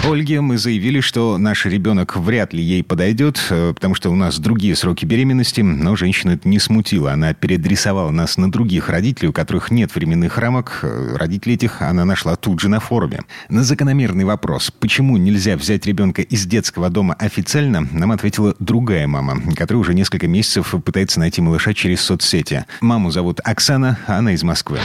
Ольге 0.08 0.40
мы 0.40 0.56
заявили, 0.56 1.00
что 1.00 1.36
наш 1.36 1.66
ребенок 1.66 2.16
вряд 2.16 2.54
ли 2.54 2.62
ей 2.62 2.82
подойдет, 2.82 3.38
э, 3.50 3.74
потому 3.74 3.94
что 3.94 4.10
у 4.10 4.14
нас 4.14 4.38
другие 4.38 4.74
сроки 4.74 5.04
беременности, 5.04 5.60
но 5.60 5.96
женщина 5.96 6.32
это 6.32 6.48
не 6.48 6.58
смутила. 6.58 7.12
Она 7.12 7.34
переадресовала 7.34 8.10
нас 8.10 8.38
на 8.38 8.50
других 8.50 8.88
родителей, 8.88 9.28
у 9.28 9.32
которых 9.32 9.70
нет 9.70 9.94
временных 9.94 10.38
рамок. 10.38 10.80
Э, 10.82 11.16
родителей 11.16 11.56
этих 11.56 11.82
она 11.82 12.04
нашла 12.04 12.36
тут 12.36 12.60
же 12.60 12.68
на 12.68 12.80
форуме. 12.80 13.20
На 13.50 13.62
закономерный 13.62 14.24
вопрос, 14.24 14.70
почему 14.70 15.16
нельзя 15.18 15.56
взять 15.56 15.86
ребенка 15.86 16.22
из 16.22 16.46
детского 16.46 16.88
дома 16.88 17.14
официально, 17.18 17.86
нам 17.92 18.12
ответила 18.12 18.54
другая 18.58 19.06
мама, 19.06 19.34
которая 19.56 19.80
уже 19.80 19.94
несколько 19.94 20.28
месяцев 20.28 20.74
пытается 20.84 21.20
найти 21.20 21.42
малыша 21.42 21.74
через 21.74 22.00
соцсети. 22.00 22.64
Маму 22.80 23.10
зовут 23.10 23.36
Оксана, 23.44 23.96
а 24.08 24.18
она 24.18 24.32
из 24.32 24.42
Москвы. 24.44 24.78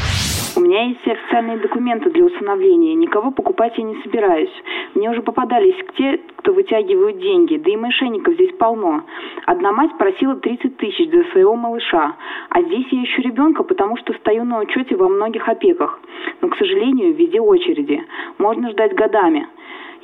У 0.56 0.62
меня 0.62 0.84
есть 0.84 1.06
официальные 1.06 1.58
документы 1.58 2.10
для 2.12 2.24
усыновления. 2.24 2.96
Никого 2.96 3.32
покупать 3.32 3.78
я 3.78 3.84
не 3.84 4.02
собираюсь. 4.04 4.52
Мне 4.94 5.10
уже 5.10 5.22
попадались 5.22 5.76
те, 5.98 6.20
кто 6.38 6.54
вытягивают 6.54 7.20
деньги. 7.20 7.58
Да 7.58 7.72
и 7.72 7.76
мошенников 7.76 8.36
здесь 8.36 8.54
полно. 8.58 9.04
Одна 9.46 9.72
мать 9.72 9.98
просила 9.98 10.36
30 10.36 10.78
тысяч 10.78 11.12
за 11.12 11.24
своего 11.32 11.56
малыша. 11.56 12.16
А 12.50 12.62
здесь 12.62 12.86
я 12.92 13.04
ищу 13.04 13.22
ребенка, 13.22 13.64
потому 13.64 13.98
что 13.98 14.14
стою 14.14 14.46
на 14.46 14.60
учете 14.60 14.96
во 14.96 15.10
многих 15.10 15.48
опеках. 15.50 16.00
Но, 16.42 16.50
к 16.50 16.58
сожалению, 16.58 17.14
везде 17.14 17.42
очереди. 17.42 18.02
Можно 18.38 18.72
ждать 18.72 18.96
годами. 18.96 19.48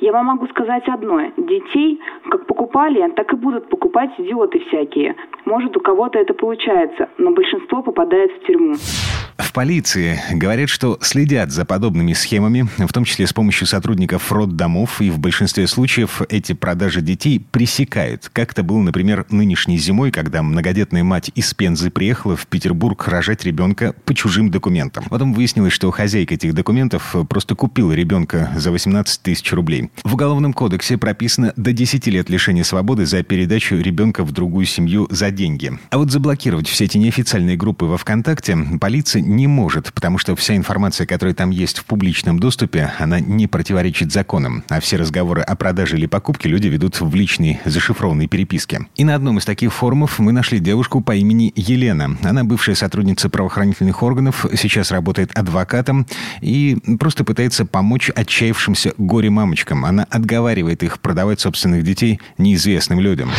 Я 0.02 0.10
вам 0.10 0.26
могу 0.26 0.48
сказать 0.48 0.82
одно. 0.88 1.20
Детей 1.36 2.00
как 2.28 2.48
покупали, 2.48 3.08
так 3.12 3.32
и 3.32 3.36
будут 3.36 3.70
покупать 3.70 4.10
идиоты 4.18 4.58
всякие. 4.66 5.14
Может, 5.44 5.76
у 5.76 5.80
кого-то 5.80 6.18
это 6.18 6.34
получается, 6.34 7.08
но 7.18 7.30
большинство 7.30 7.82
попадает 7.82 8.32
в 8.32 8.44
тюрьму. 8.44 8.74
В 9.38 9.52
полиции 9.52 10.18
говорят, 10.32 10.68
что 10.68 10.98
следят 11.00 11.50
за 11.50 11.64
подобными 11.64 12.12
схемами, 12.14 12.66
в 12.78 12.92
том 12.92 13.04
числе 13.04 13.26
с 13.26 13.32
помощью 13.32 13.66
сотрудников 13.66 14.32
роддомов, 14.32 15.00
и 15.00 15.10
в 15.10 15.18
большинстве 15.18 15.66
случаев 15.66 16.22
эти 16.28 16.52
продажи 16.52 17.00
детей 17.00 17.40
пресекают. 17.50 18.28
Как 18.32 18.52
это 18.52 18.62
было, 18.62 18.80
например, 18.80 19.24
нынешней 19.30 19.78
зимой, 19.78 20.10
когда 20.10 20.42
многодетная 20.42 21.04
мать 21.04 21.30
из 21.34 21.54
Пензы 21.54 21.90
приехала 21.90 22.36
в 22.36 22.46
Петербург 22.46 23.06
рожать 23.08 23.44
ребенка 23.44 23.94
по 24.04 24.14
чужим 24.14 24.50
документам. 24.50 25.04
Потом 25.10 25.32
выяснилось, 25.32 25.72
что 25.72 25.90
хозяйка 25.90 26.34
этих 26.34 26.54
документов 26.54 27.14
просто 27.28 27.54
купила 27.54 27.92
ребенка 27.92 28.50
за 28.56 28.70
18 28.70 29.22
тысяч 29.22 29.52
рублей. 29.52 29.90
В 30.04 30.14
Уголовном 30.14 30.52
кодексе 30.52 30.96
прописано 30.96 31.52
до 31.56 31.72
10 31.72 32.06
лет 32.08 32.28
лишения 32.28 32.64
свободы 32.64 33.06
за 33.06 33.22
передачу 33.22 33.76
ребенка 33.76 34.24
в 34.24 34.32
другую 34.32 34.66
семью 34.66 35.06
за 35.10 35.30
деньги. 35.30 35.78
А 35.90 35.98
вот 35.98 36.10
заблокировать 36.10 36.66
все 36.66 36.86
эти 36.86 36.98
неофициальные 36.98 37.56
группы 37.56 37.84
во 37.84 37.98
ВКонтакте 37.98 38.56
полиция 38.80 39.22
не 39.22 39.46
может, 39.46 39.92
потому 39.92 40.18
что 40.18 40.34
вся 40.34 40.56
информация, 40.56 41.06
которая 41.06 41.34
там 41.34 41.50
есть 41.50 41.78
в 41.78 41.84
публичном 41.84 42.38
доступе, 42.38 42.92
она 42.98 43.20
не 43.20 43.46
противоречит 43.46 44.12
законам, 44.12 44.64
а 44.68 44.80
все 44.80 44.96
разговоры 44.96 45.42
о 45.42 45.54
продаже 45.56 45.98
или 45.98 46.06
покупке 46.06 46.48
люди 46.48 46.68
ведут 46.68 47.00
в 47.00 47.14
личной 47.14 47.60
зашифрованной 47.64 48.28
переписке. 48.28 48.86
И 48.96 49.04
на 49.04 49.14
одном 49.14 49.38
из 49.38 49.44
таких 49.44 49.72
форумов 49.72 50.18
мы 50.18 50.32
нашли 50.32 50.58
девушку 50.58 51.00
по 51.00 51.14
имени 51.14 51.52
Елена. 51.54 52.16
Она 52.22 52.44
бывшая 52.44 52.74
сотрудница 52.74 53.28
правоохранительных 53.28 54.02
органов, 54.02 54.46
сейчас 54.56 54.90
работает 54.90 55.30
адвокатом 55.36 56.06
и 56.40 56.78
просто 56.98 57.24
пытается 57.24 57.66
помочь 57.66 58.10
отчаявшимся 58.10 58.94
горе-мамочкам. 58.98 59.81
Она 59.84 60.06
отговаривает 60.10 60.82
их 60.82 61.00
продавать 61.00 61.40
собственных 61.40 61.84
детей 61.84 62.20
неизвестным 62.38 63.00
людям. 63.00 63.30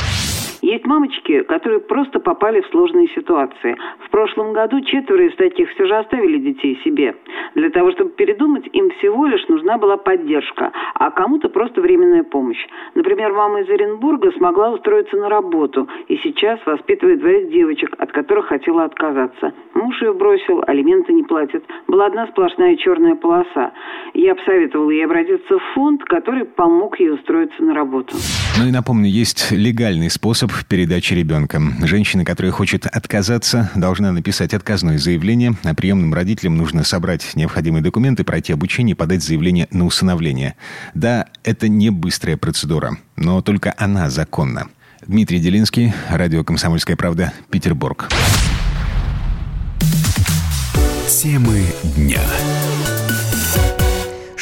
Есть 0.73 0.87
мамочки, 0.87 1.43
которые 1.43 1.81
просто 1.81 2.19
попали 2.19 2.59
в 2.61 2.67
сложные 2.71 3.07
ситуации. 3.09 3.77
В 4.07 4.09
прошлом 4.09 4.53
году 4.53 4.81
четверо 4.81 5.27
из 5.27 5.35
таких 5.35 5.69
все 5.69 5.85
же 5.85 5.95
оставили 5.95 6.39
детей 6.39 6.79
себе. 6.83 7.15
Для 7.53 7.69
того, 7.69 7.91
чтобы 7.91 8.09
передумать, 8.09 8.67
им 8.73 8.89
всего 8.97 9.27
лишь 9.27 9.47
нужна 9.49 9.77
была 9.77 9.97
поддержка, 9.97 10.71
а 10.95 11.11
кому-то 11.11 11.49
просто 11.49 11.79
временная 11.79 12.23
помощь. 12.23 12.57
Например, 12.95 13.31
мама 13.33 13.61
из 13.61 13.69
Оренбурга 13.69 14.31
смогла 14.31 14.71
устроиться 14.71 15.15
на 15.15 15.29
работу 15.29 15.87
и 16.07 16.17
сейчас 16.23 16.59
воспитывает 16.65 17.19
двоих 17.19 17.51
девочек, 17.51 17.93
от 17.99 18.11
которых 18.11 18.47
хотела 18.47 18.85
отказаться. 18.85 19.53
Муж 19.75 20.01
ее 20.01 20.13
бросил, 20.13 20.63
алименты 20.65 21.13
не 21.13 21.21
платят. 21.21 21.63
Была 21.87 22.07
одна 22.07 22.25
сплошная 22.29 22.77
черная 22.77 23.13
полоса. 23.13 23.73
Я 24.15 24.33
посоветовала 24.33 24.89
ей 24.89 25.05
обратиться 25.05 25.59
в 25.59 25.63
фонд, 25.75 26.03
который 26.05 26.45
помог 26.45 26.99
ей 26.99 27.11
устроиться 27.11 27.61
на 27.61 27.75
работу. 27.75 28.15
Ну 28.59 28.67
и 28.67 28.71
напомню, 28.71 29.07
есть 29.07 29.51
легальный 29.51 30.09
способ 30.09 30.51
передачи 30.65 31.13
ребенка. 31.13 31.61
Женщина, 31.81 32.25
которая 32.25 32.51
хочет 32.51 32.85
отказаться, 32.85 33.69
должна 33.75 34.11
написать 34.11 34.53
отказное 34.53 34.97
заявление, 34.97 35.55
а 35.63 35.73
приемным 35.73 36.13
родителям 36.13 36.57
нужно 36.57 36.83
собрать 36.83 37.35
необходимые 37.35 37.83
документы, 37.83 38.23
пройти 38.23 38.53
обучение 38.53 38.93
и 38.93 38.97
подать 38.97 39.23
заявление 39.23 39.67
на 39.71 39.85
усыновление. 39.85 40.55
Да, 40.93 41.27
это 41.43 41.67
не 41.67 41.89
быстрая 41.89 42.37
процедура, 42.37 42.97
но 43.15 43.41
только 43.41 43.73
она 43.77 44.09
законна. 44.09 44.67
Дмитрий 45.05 45.39
Делинский, 45.39 45.93
радио 46.09 46.43
«Комсомольская 46.43 46.95
правда», 46.95 47.33
Петербург. 47.49 48.09
Темы 51.07 51.63
дня. 51.95 52.21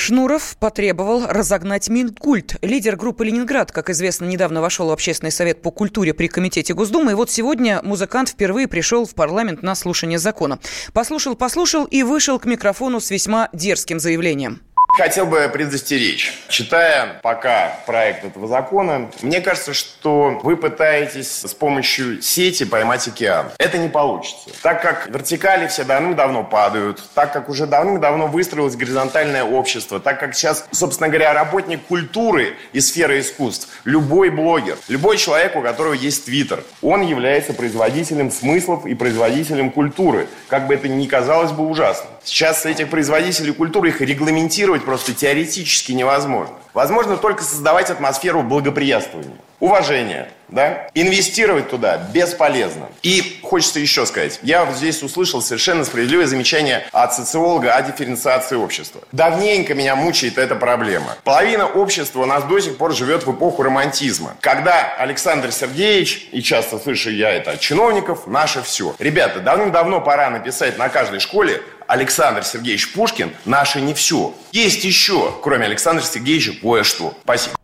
Шнуров 0.01 0.57
потребовал 0.59 1.27
разогнать 1.27 1.87
Минкульт. 1.87 2.55
Лидер 2.63 2.95
группы 2.95 3.23
«Ленинград», 3.23 3.71
как 3.71 3.91
известно, 3.91 4.25
недавно 4.25 4.59
вошел 4.59 4.87
в 4.87 4.91
Общественный 4.91 5.31
совет 5.31 5.61
по 5.61 5.69
культуре 5.69 6.15
при 6.15 6.27
Комитете 6.27 6.73
Госдумы. 6.73 7.11
И 7.11 7.13
вот 7.13 7.29
сегодня 7.29 7.81
музыкант 7.83 8.29
впервые 8.29 8.67
пришел 8.67 9.05
в 9.05 9.13
парламент 9.13 9.61
на 9.61 9.75
слушание 9.75 10.17
закона. 10.17 10.57
Послушал-послушал 10.93 11.85
и 11.85 12.01
вышел 12.01 12.39
к 12.39 12.45
микрофону 12.45 12.99
с 12.99 13.11
весьма 13.11 13.49
дерзким 13.53 13.99
заявлением. 13.99 14.61
Хотел 14.97 15.25
бы 15.25 15.49
предостеречь. 15.51 16.33
Читая 16.49 17.19
пока 17.23 17.79
проект 17.85 18.25
этого 18.25 18.47
закона, 18.47 19.09
мне 19.21 19.39
кажется, 19.39 19.73
что 19.73 20.39
вы 20.43 20.57
пытаетесь 20.57 21.43
с 21.45 21.53
помощью 21.53 22.21
сети 22.21 22.65
поймать 22.65 23.07
океан. 23.07 23.47
Это 23.57 23.77
не 23.77 23.87
получится. 23.87 24.49
Так 24.61 24.81
как 24.81 25.07
вертикали 25.07 25.67
все 25.67 25.85
давным-давно 25.85 26.43
падают, 26.43 27.01
так 27.15 27.31
как 27.31 27.47
уже 27.47 27.67
давным-давно 27.67 28.27
выстроилось 28.27 28.75
горизонтальное 28.75 29.45
общество, 29.45 30.01
так 30.01 30.19
как 30.19 30.35
сейчас, 30.35 30.67
собственно 30.71 31.07
говоря, 31.07 31.33
работник 31.33 31.81
культуры 31.83 32.57
и 32.73 32.81
сферы 32.81 33.21
искусств, 33.21 33.69
любой 33.85 34.29
блогер, 34.29 34.77
любой 34.89 35.17
человек, 35.17 35.55
у 35.55 35.61
которого 35.61 35.93
есть 35.93 36.25
твиттер, 36.25 36.65
он 36.81 37.01
является 37.01 37.53
производителем 37.53 38.29
смыслов 38.29 38.85
и 38.85 38.93
производителем 38.93 39.71
культуры. 39.71 40.27
Как 40.49 40.67
бы 40.67 40.73
это 40.73 40.89
ни 40.89 41.07
казалось 41.07 41.51
бы 41.51 41.65
ужасно. 41.65 42.07
Сейчас 42.23 42.65
этих 42.65 42.89
производителей 42.89 43.51
культуры 43.51 43.89
их 43.89 44.01
регламентировать 44.01 44.85
просто 44.85 45.13
теоретически 45.13 45.91
невозможно. 45.91 46.55
Возможно 46.73 47.17
только 47.17 47.43
создавать 47.43 47.89
атмосферу 47.89 48.43
благоприятствования, 48.43 49.37
уважения, 49.61 50.27
да? 50.49 50.89
Инвестировать 50.93 51.69
туда 51.69 51.97
бесполезно. 52.13 52.89
И 53.03 53.39
хочется 53.41 53.79
еще 53.79 54.05
сказать, 54.05 54.39
я 54.43 54.65
вот 54.65 54.75
здесь 54.75 55.01
услышал 55.01 55.41
совершенно 55.41 55.85
справедливое 55.85 56.27
замечание 56.27 56.85
от 56.91 57.13
социолога 57.13 57.73
о 57.73 57.81
дифференциации 57.81 58.55
общества. 58.55 59.01
Давненько 59.13 59.73
меня 59.73 59.95
мучает 59.95 60.37
эта 60.37 60.55
проблема. 60.55 61.15
Половина 61.23 61.67
общества 61.67 62.21
у 62.21 62.25
нас 62.25 62.43
до 62.43 62.59
сих 62.59 62.77
пор 62.77 62.93
живет 62.93 63.25
в 63.25 63.31
эпоху 63.33 63.63
романтизма, 63.63 64.35
когда 64.41 64.93
Александр 64.97 65.51
Сергеевич, 65.53 66.27
и 66.31 66.41
часто 66.41 66.77
слышу 66.77 67.09
я 67.09 67.31
это 67.31 67.51
от 67.51 67.59
чиновников, 67.61 68.27
наше 68.27 68.61
все. 68.61 68.95
Ребята, 68.99 69.39
давным-давно 69.39 70.01
пора 70.01 70.29
написать 70.29 70.77
на 70.77 70.89
каждой 70.89 71.19
школе 71.19 71.61
Александр 71.87 72.43
Сергеевич 72.43 72.93
Пушкин– 72.93 73.31
наше 73.45 73.79
не 73.79 73.93
все. 73.93 74.33
Есть 74.51 74.83
еще, 74.83 75.33
кроме 75.43 75.65
Александра 75.65 76.03
Сергеевича, 76.03 76.53
кое-что. 76.61 77.13
Спасибо. 77.23 77.60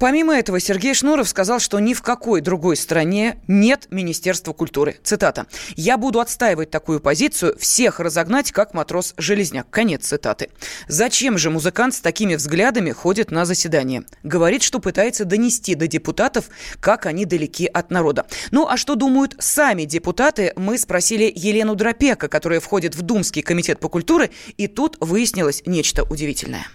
Помимо 0.00 0.34
этого, 0.34 0.58
Сергей 0.60 0.94
Шнуров 0.94 1.28
сказал, 1.28 1.60
что 1.60 1.78
ни 1.78 1.92
в 1.92 2.00
какой 2.00 2.40
другой 2.40 2.76
стране 2.76 3.38
нет 3.46 3.86
Министерства 3.90 4.54
культуры. 4.54 4.96
Цитата. 5.04 5.46
«Я 5.76 5.98
буду 5.98 6.20
отстаивать 6.20 6.70
такую 6.70 7.00
позицию, 7.00 7.54
всех 7.58 8.00
разогнать, 8.00 8.50
как 8.50 8.72
матрос 8.72 9.12
Железняк». 9.18 9.68
Конец 9.68 10.06
цитаты. 10.06 10.48
Зачем 10.88 11.36
же 11.36 11.50
музыкант 11.50 11.94
с 11.94 12.00
такими 12.00 12.36
взглядами 12.36 12.92
ходит 12.92 13.30
на 13.30 13.44
заседание? 13.44 14.04
Говорит, 14.22 14.62
что 14.62 14.78
пытается 14.78 15.26
донести 15.26 15.74
до 15.74 15.86
депутатов, 15.86 16.46
как 16.80 17.04
они 17.04 17.26
далеки 17.26 17.66
от 17.66 17.90
народа. 17.90 18.24
Ну, 18.52 18.66
а 18.66 18.78
что 18.78 18.94
думают 18.94 19.36
сами 19.38 19.84
депутаты, 19.84 20.54
мы 20.56 20.78
спросили 20.78 21.30
Елену 21.36 21.74
Дропека, 21.74 22.28
которая 22.28 22.60
входит 22.60 22.94
в 22.94 23.02
Думский 23.02 23.42
комитет 23.42 23.80
по 23.80 23.90
культуре, 23.90 24.30
и 24.56 24.66
тут 24.66 24.96
выяснилось 24.98 25.62
нечто 25.66 26.04
удивительное. 26.04 26.66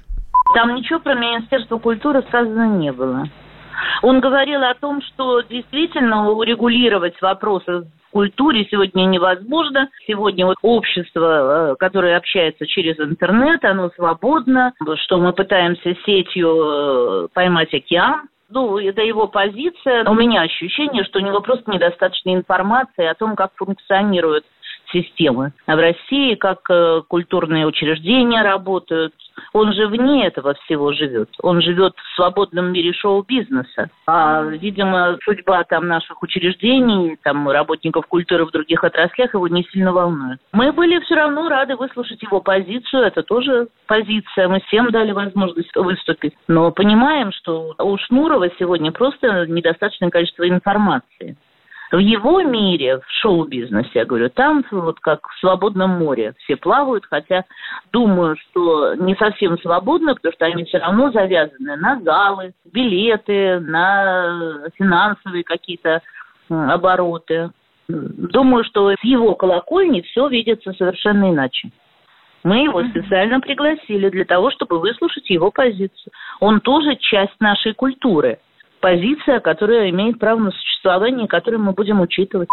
Там 0.55 0.73
ничего 0.73 0.99
про 1.01 1.15
Министерство 1.15 1.77
культуры 1.79 2.23
сказано 2.29 2.77
не 2.77 2.93
было. 2.93 3.25
Он 4.01 4.21
говорил 4.21 4.63
о 4.63 4.73
том, 4.73 5.01
что 5.01 5.41
действительно 5.41 6.29
урегулировать 6.29 7.21
вопросы 7.21 7.81
в 7.81 8.11
культуре 8.11 8.65
сегодня 8.71 9.03
невозможно. 9.03 9.89
Сегодня 10.07 10.45
вот 10.45 10.55
общество, 10.61 11.73
э, 11.73 11.75
которое 11.75 12.15
общается 12.15 12.65
через 12.67 12.97
интернет, 13.01 13.65
оно 13.65 13.89
свободно, 13.97 14.73
что 15.03 15.17
мы 15.17 15.33
пытаемся 15.33 15.93
сетью 16.05 16.47
э, 16.47 17.27
поймать 17.33 17.73
океан. 17.73 18.29
Ну, 18.47 18.77
это 18.77 19.01
его 19.01 19.27
позиция. 19.27 20.09
У 20.09 20.13
меня 20.13 20.43
ощущение, 20.43 21.03
что 21.03 21.19
у 21.19 21.21
него 21.21 21.41
просто 21.41 21.69
недостаточно 21.69 22.33
информации 22.33 23.05
о 23.05 23.15
том, 23.15 23.35
как 23.35 23.51
функционируют 23.55 24.45
системы 24.91 25.53
в 25.67 25.75
России, 25.75 26.35
как 26.35 26.59
э, 26.69 27.01
культурные 27.07 27.65
учреждения 27.65 28.41
работают, 28.41 29.13
он 29.53 29.73
же 29.73 29.87
вне 29.87 30.27
этого 30.27 30.53
всего 30.65 30.93
живет. 30.93 31.29
Он 31.41 31.61
живет 31.61 31.93
в 31.95 32.15
свободном 32.15 32.71
мире 32.71 32.93
шоу-бизнеса. 32.93 33.89
А, 34.05 34.43
видимо, 34.43 35.17
судьба 35.23 35.63
там 35.63 35.87
наших 35.87 36.21
учреждений, 36.21 37.17
там 37.23 37.49
работников 37.49 38.05
культуры 38.07 38.45
в 38.45 38.51
других 38.51 38.83
отраслях 38.83 39.33
его 39.33 39.47
не 39.47 39.63
сильно 39.71 39.91
волнует. 39.91 40.39
Мы 40.51 40.71
были 40.71 40.99
все 40.99 41.15
равно 41.15 41.47
рады 41.49 41.75
выслушать 41.75 42.21
его 42.23 42.41
позицию. 42.41 43.03
Это 43.03 43.23
тоже 43.23 43.67
позиция. 43.87 44.47
Мы 44.47 44.61
всем 44.67 44.91
дали 44.91 45.11
возможность 45.11 45.75
выступить. 45.75 46.33
Но 46.47 46.71
понимаем, 46.71 47.31
что 47.31 47.75
у 47.79 47.97
Шнурова 47.97 48.49
сегодня 48.59 48.91
просто 48.91 49.45
недостаточное 49.47 50.09
количество 50.09 50.47
информации. 50.47 51.37
В 51.91 51.97
его 51.97 52.41
мире, 52.41 52.97
в 52.97 53.05
шоу-бизнесе, 53.21 53.89
я 53.93 54.05
говорю, 54.05 54.29
там 54.29 54.65
вот 54.71 54.99
как 54.99 55.27
в 55.27 55.39
свободном 55.39 55.91
море 55.91 56.33
все 56.39 56.55
плавают, 56.55 57.05
хотя 57.05 57.45
думаю, 57.93 58.35
что 58.37 58.95
не 58.95 59.15
совсем 59.15 59.59
свободно, 59.59 60.15
потому 60.15 60.33
что 60.33 60.45
они 60.45 60.63
все 60.65 60.79
равно 60.79 61.11
завязаны 61.11 61.75
на 61.75 62.01
залы, 62.01 62.53
билеты, 62.65 63.59
на 63.59 64.69
финансовые 64.77 65.43
какие-то 65.43 66.01
обороты. 66.49 67.51
Думаю, 67.87 68.63
что 68.63 68.91
с 68.91 69.03
его 69.03 69.35
колокольни 69.35 70.01
все 70.01 70.27
видится 70.27 70.73
совершенно 70.73 71.29
иначе. 71.29 71.69
Мы 72.43 72.63
его 72.63 72.83
специально 72.83 73.39
пригласили 73.39 74.09
для 74.09 74.25
того, 74.25 74.51
чтобы 74.51 74.79
выслушать 74.79 75.29
его 75.29 75.51
позицию. 75.51 76.13
Он 76.39 76.61
тоже 76.61 76.95
часть 76.95 77.39
нашей 77.39 77.73
культуры– 77.73 78.39
позиция, 78.85 79.39
которая 79.39 79.89
имеет 79.89 80.19
право 80.19 80.39
на 80.39 80.51
существование, 80.51 81.27
которую 81.27 81.59
мы 81.59 81.71
будем 81.71 82.01
учитывать. 82.01 82.47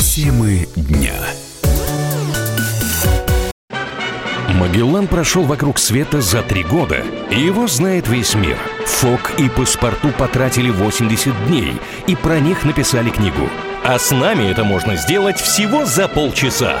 Темы 0.00 0.66
дня. 0.74 1.14
Магеллан 4.58 5.06
прошел 5.06 5.44
вокруг 5.44 5.78
света 5.78 6.20
за 6.20 6.42
три 6.42 6.64
года, 6.64 6.96
и 7.30 7.38
его 7.38 7.68
знает 7.68 8.08
весь 8.08 8.34
мир. 8.34 8.56
Фок 8.84 9.38
и 9.38 9.48
паспорту 9.48 10.08
потратили 10.18 10.70
80 10.70 11.32
дней, 11.46 11.74
и 12.08 12.16
про 12.16 12.40
них 12.40 12.64
написали 12.64 13.10
книгу– 13.10 13.48
а 13.82 13.98
с 13.98 14.10
нами 14.10 14.50
это 14.50 14.62
можно 14.62 14.94
сделать 14.96 15.40
всего 15.40 15.84
за 15.86 16.06
полчаса. 16.06 16.80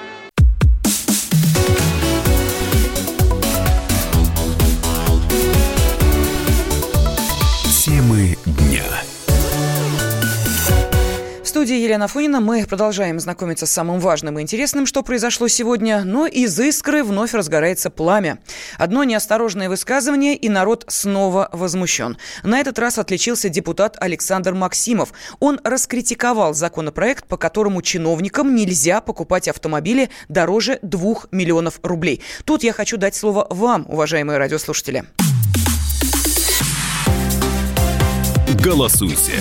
Студии 11.71 11.85
Елена 11.85 12.09
Фонина 12.09 12.41
мы 12.41 12.65
продолжаем 12.65 13.17
знакомиться 13.17 13.65
с 13.65 13.71
самым 13.71 14.01
важным 14.01 14.37
и 14.37 14.41
интересным, 14.41 14.85
что 14.85 15.03
произошло 15.03 15.47
сегодня, 15.47 16.03
но 16.03 16.27
из 16.27 16.59
искры 16.59 17.01
вновь 17.01 17.33
разгорается 17.33 17.89
пламя. 17.89 18.39
Одно 18.77 19.05
неосторожное 19.05 19.69
высказывание, 19.69 20.35
и 20.35 20.49
народ 20.49 20.83
снова 20.89 21.47
возмущен. 21.53 22.17
На 22.43 22.59
этот 22.59 22.77
раз 22.77 22.97
отличился 22.97 23.47
депутат 23.47 23.95
Александр 24.01 24.53
Максимов. 24.53 25.13
Он 25.39 25.61
раскритиковал 25.63 26.53
законопроект, 26.53 27.25
по 27.25 27.37
которому 27.37 27.81
чиновникам 27.81 28.53
нельзя 28.53 28.99
покупать 28.99 29.47
автомобили 29.47 30.09
дороже 30.27 30.77
2 30.81 31.15
миллионов 31.31 31.79
рублей. 31.83 32.21
Тут 32.43 32.63
я 32.63 32.73
хочу 32.73 32.97
дать 32.97 33.15
слово 33.15 33.47
вам, 33.49 33.85
уважаемые 33.87 34.39
радиослушатели. 34.39 35.05
Голосуйте 38.61 39.39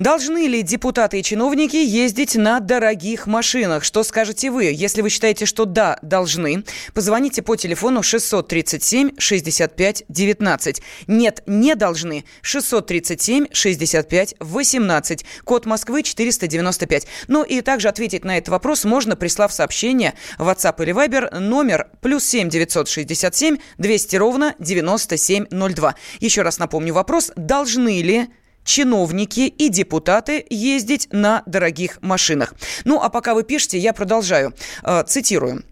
Должны 0.00 0.46
ли 0.46 0.62
депутаты 0.62 1.20
и 1.20 1.22
чиновники 1.22 1.76
ездить 1.76 2.34
на 2.34 2.60
дорогих 2.60 3.26
машинах? 3.26 3.84
Что 3.84 4.02
скажете 4.02 4.50
вы? 4.50 4.64
Если 4.64 5.02
вы 5.02 5.10
считаете, 5.10 5.44
что 5.44 5.66
да, 5.66 5.98
должны, 6.00 6.64
позвоните 6.94 7.42
по 7.42 7.54
телефону 7.54 8.02
637 8.02 9.10
65 9.18 10.04
19. 10.08 10.82
Нет, 11.06 11.42
не 11.44 11.74
должны. 11.74 12.24
637 12.40 13.48
65 13.52 14.36
18. 14.40 15.24
Код 15.44 15.66
Москвы 15.66 16.02
495. 16.02 17.06
Ну 17.28 17.42
и 17.42 17.60
также 17.60 17.90
ответить 17.90 18.24
на 18.24 18.38
этот 18.38 18.48
вопрос 18.48 18.86
можно, 18.86 19.16
прислав 19.16 19.52
сообщение 19.52 20.14
в 20.38 20.48
WhatsApp 20.48 20.82
или 20.82 20.94
Viber 20.94 21.40
номер 21.40 21.88
плюс 22.00 22.24
7 22.24 22.48
967 22.48 23.58
200 23.76 24.16
ровно 24.16 24.54
9702. 24.60 25.94
Еще 26.20 26.40
раз 26.40 26.58
напомню 26.58 26.94
вопрос. 26.94 27.32
Должны 27.36 28.00
ли 28.00 28.28
чиновники 28.70 29.40
и 29.40 29.68
депутаты 29.68 30.46
ездить 30.48 31.08
на 31.10 31.42
дорогих 31.46 31.98
машинах. 32.02 32.54
Ну, 32.84 33.00
а 33.02 33.08
пока 33.08 33.34
вы 33.34 33.42
пишете, 33.42 33.78
я 33.78 33.92
продолжаю. 33.92 34.54
Э, 34.84 35.02
цитирую. 35.04 35.64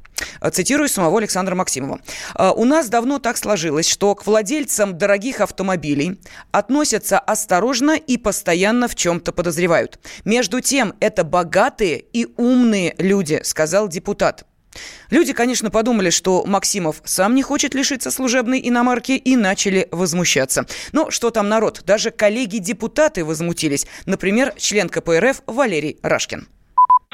Цитирую 0.53 0.89
самого 0.89 1.19
Александра 1.19 1.55
Максимова. 1.55 2.01
«Э, 2.35 2.51
У 2.57 2.65
нас 2.65 2.89
давно 2.89 3.21
так 3.21 3.37
сложилось, 3.37 3.89
что 3.89 4.17
к 4.17 4.27
владельцам 4.27 4.99
дорогих 4.99 5.41
автомобилей 5.41 6.19
относятся 6.51 7.21
осторожно 7.21 7.93
и 7.93 8.17
постоянно 8.17 8.89
в 8.89 8.97
чем-то 8.97 9.31
подозревают. 9.31 10.01
Между 10.25 10.61
тем, 10.61 10.95
это 10.99 11.23
богатые 11.23 12.01
и 12.01 12.27
умные 12.37 12.97
люди, 12.99 13.41
сказал 13.45 13.87
депутат. 13.87 14.45
Люди, 15.11 15.33
конечно, 15.33 15.71
подумали, 15.71 16.11
что 16.11 16.45
Максимов 16.45 16.97
сам 17.05 17.35
не 17.35 17.43
хочет 17.43 17.75
лишиться 17.75 18.11
служебной 18.11 18.61
иномарки 18.63 19.13
и 19.13 19.37
начали 19.37 19.89
возмущаться. 19.91 20.67
Но 20.93 21.11
что 21.11 21.31
там 21.31 21.49
народ? 21.49 21.83
Даже 21.87 22.11
коллеги-депутаты 22.11 23.25
возмутились. 23.25 23.87
Например, 24.07 24.53
член 24.57 24.89
КПРФ 24.89 25.43
Валерий 25.47 25.97
Рашкин. 26.03 26.47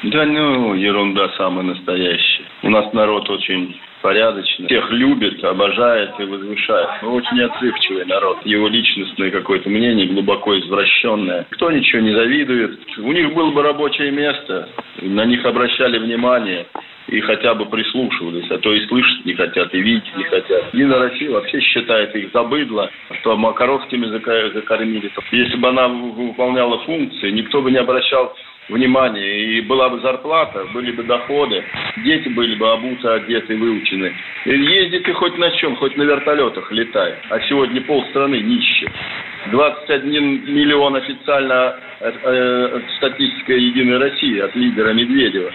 Да 0.03 0.25
ну, 0.25 0.73
ерунда 0.75 1.29
самая 1.37 1.63
настоящая. 1.63 2.43
У 2.63 2.69
нас 2.69 2.91
народ 2.93 3.29
очень 3.29 3.75
порядочный, 4.05 4.67
всех 4.67 4.91
любит, 4.91 5.43
обожает 5.43 6.11
и 6.19 6.25
возвышает. 6.25 6.89
Но 7.01 7.15
очень 7.15 7.41
отзывчивый 7.41 8.05
народ. 8.05 8.37
Его 8.45 8.67
личностное 8.67 9.31
какое-то 9.31 9.67
мнение 9.67 10.05
глубоко 10.05 10.59
извращенное. 10.59 11.47
Кто 11.49 11.71
ничего 11.71 12.01
не 12.01 12.13
завидует. 12.13 12.79
У 12.99 13.11
них 13.11 13.33
было 13.33 13.49
бы 13.49 13.63
рабочее 13.63 14.11
место, 14.11 14.69
на 15.01 15.25
них 15.25 15.43
обращали 15.43 15.97
внимание 15.97 16.67
и 17.07 17.19
хотя 17.21 17.53
бы 17.53 17.65
прислушивались, 17.65 18.49
а 18.49 18.57
то 18.57 18.73
и 18.73 18.85
слышать 18.87 19.25
не 19.25 19.33
хотят, 19.33 19.73
и 19.73 19.79
видеть 19.79 20.17
не 20.17 20.23
хотят. 20.23 20.73
Единая 20.73 20.99
Россия 20.99 21.31
вообще 21.31 21.59
считает 21.61 22.15
их 22.15 22.31
забыдло, 22.33 22.89
что 23.21 23.37
макаровскими 23.37 24.07
закормили. 24.07 25.11
Если 25.31 25.57
бы 25.57 25.67
она 25.69 25.87
выполняла 25.87 26.79
функции, 26.79 27.31
никто 27.31 27.61
бы 27.61 27.71
не 27.71 27.77
обращал 27.77 28.35
внимания, 28.69 29.57
и 29.57 29.61
была 29.61 29.89
бы 29.89 29.99
зарплата, 29.99 30.65
были 30.73 30.91
бы 30.91 31.03
доходы, 31.03 31.63
дети 32.03 32.29
были 32.29 32.55
бы 32.55 32.71
обуты, 32.71 33.07
одеты, 33.07 33.55
выучены. 33.55 34.13
Ездит 34.45 35.03
ты 35.03 35.13
хоть 35.13 35.37
на 35.37 35.51
чем, 35.51 35.75
хоть 35.75 35.95
на 35.97 36.03
вертолетах 36.03 36.71
летай. 36.71 37.15
А 37.29 37.39
сегодня 37.41 37.81
полстраны 37.81 38.39
нищие. 38.39 38.91
21 39.51 40.53
миллион 40.53 40.95
официально 40.95 41.75
э, 41.99 42.11
э, 42.23 42.81
статистика 42.97 43.53
Единой 43.53 43.97
России 43.97 44.39
от 44.39 44.55
лидера 44.55 44.93
Медведева, 44.93 45.51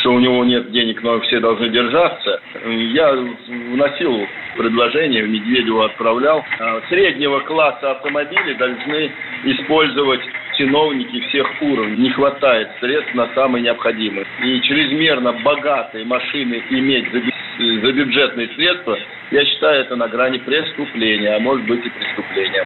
что 0.00 0.12
у 0.14 0.18
него 0.18 0.44
нет 0.44 0.70
денег, 0.70 1.02
но 1.02 1.20
все 1.20 1.40
должны 1.40 1.68
держаться. 1.68 2.40
Я 2.64 3.12
вносил 3.12 4.26
предложение, 4.56 5.22
Медведеву 5.22 5.82
отправлял. 5.82 6.44
А, 6.58 6.80
среднего 6.88 7.40
класса 7.40 7.92
автомобили 7.92 8.54
должны 8.54 9.12
использовать 9.44 10.20
чиновники 10.56 11.20
всех 11.28 11.46
уровней. 11.60 11.96
Не 11.96 12.10
хватает 12.10 12.68
средств 12.80 13.14
на 13.14 13.28
самые 13.34 13.62
необходимые. 13.62 14.26
И 14.42 14.60
чрезмерно 14.62 15.32
богатые 15.32 16.04
машины 16.04 16.62
иметь 16.70 17.10
за, 17.12 17.18
за 17.18 17.92
бюджетные 17.92 18.48
средства, 18.54 18.98
я 19.30 19.44
считаю, 19.44 19.80
это 19.80 19.96
на 19.96 20.08
грани 20.08 20.38
преступления, 20.38 21.36
а 21.36 21.40
может 21.40 21.66
быть 21.66 21.84
и 21.84 21.90
преступления. 21.90 22.64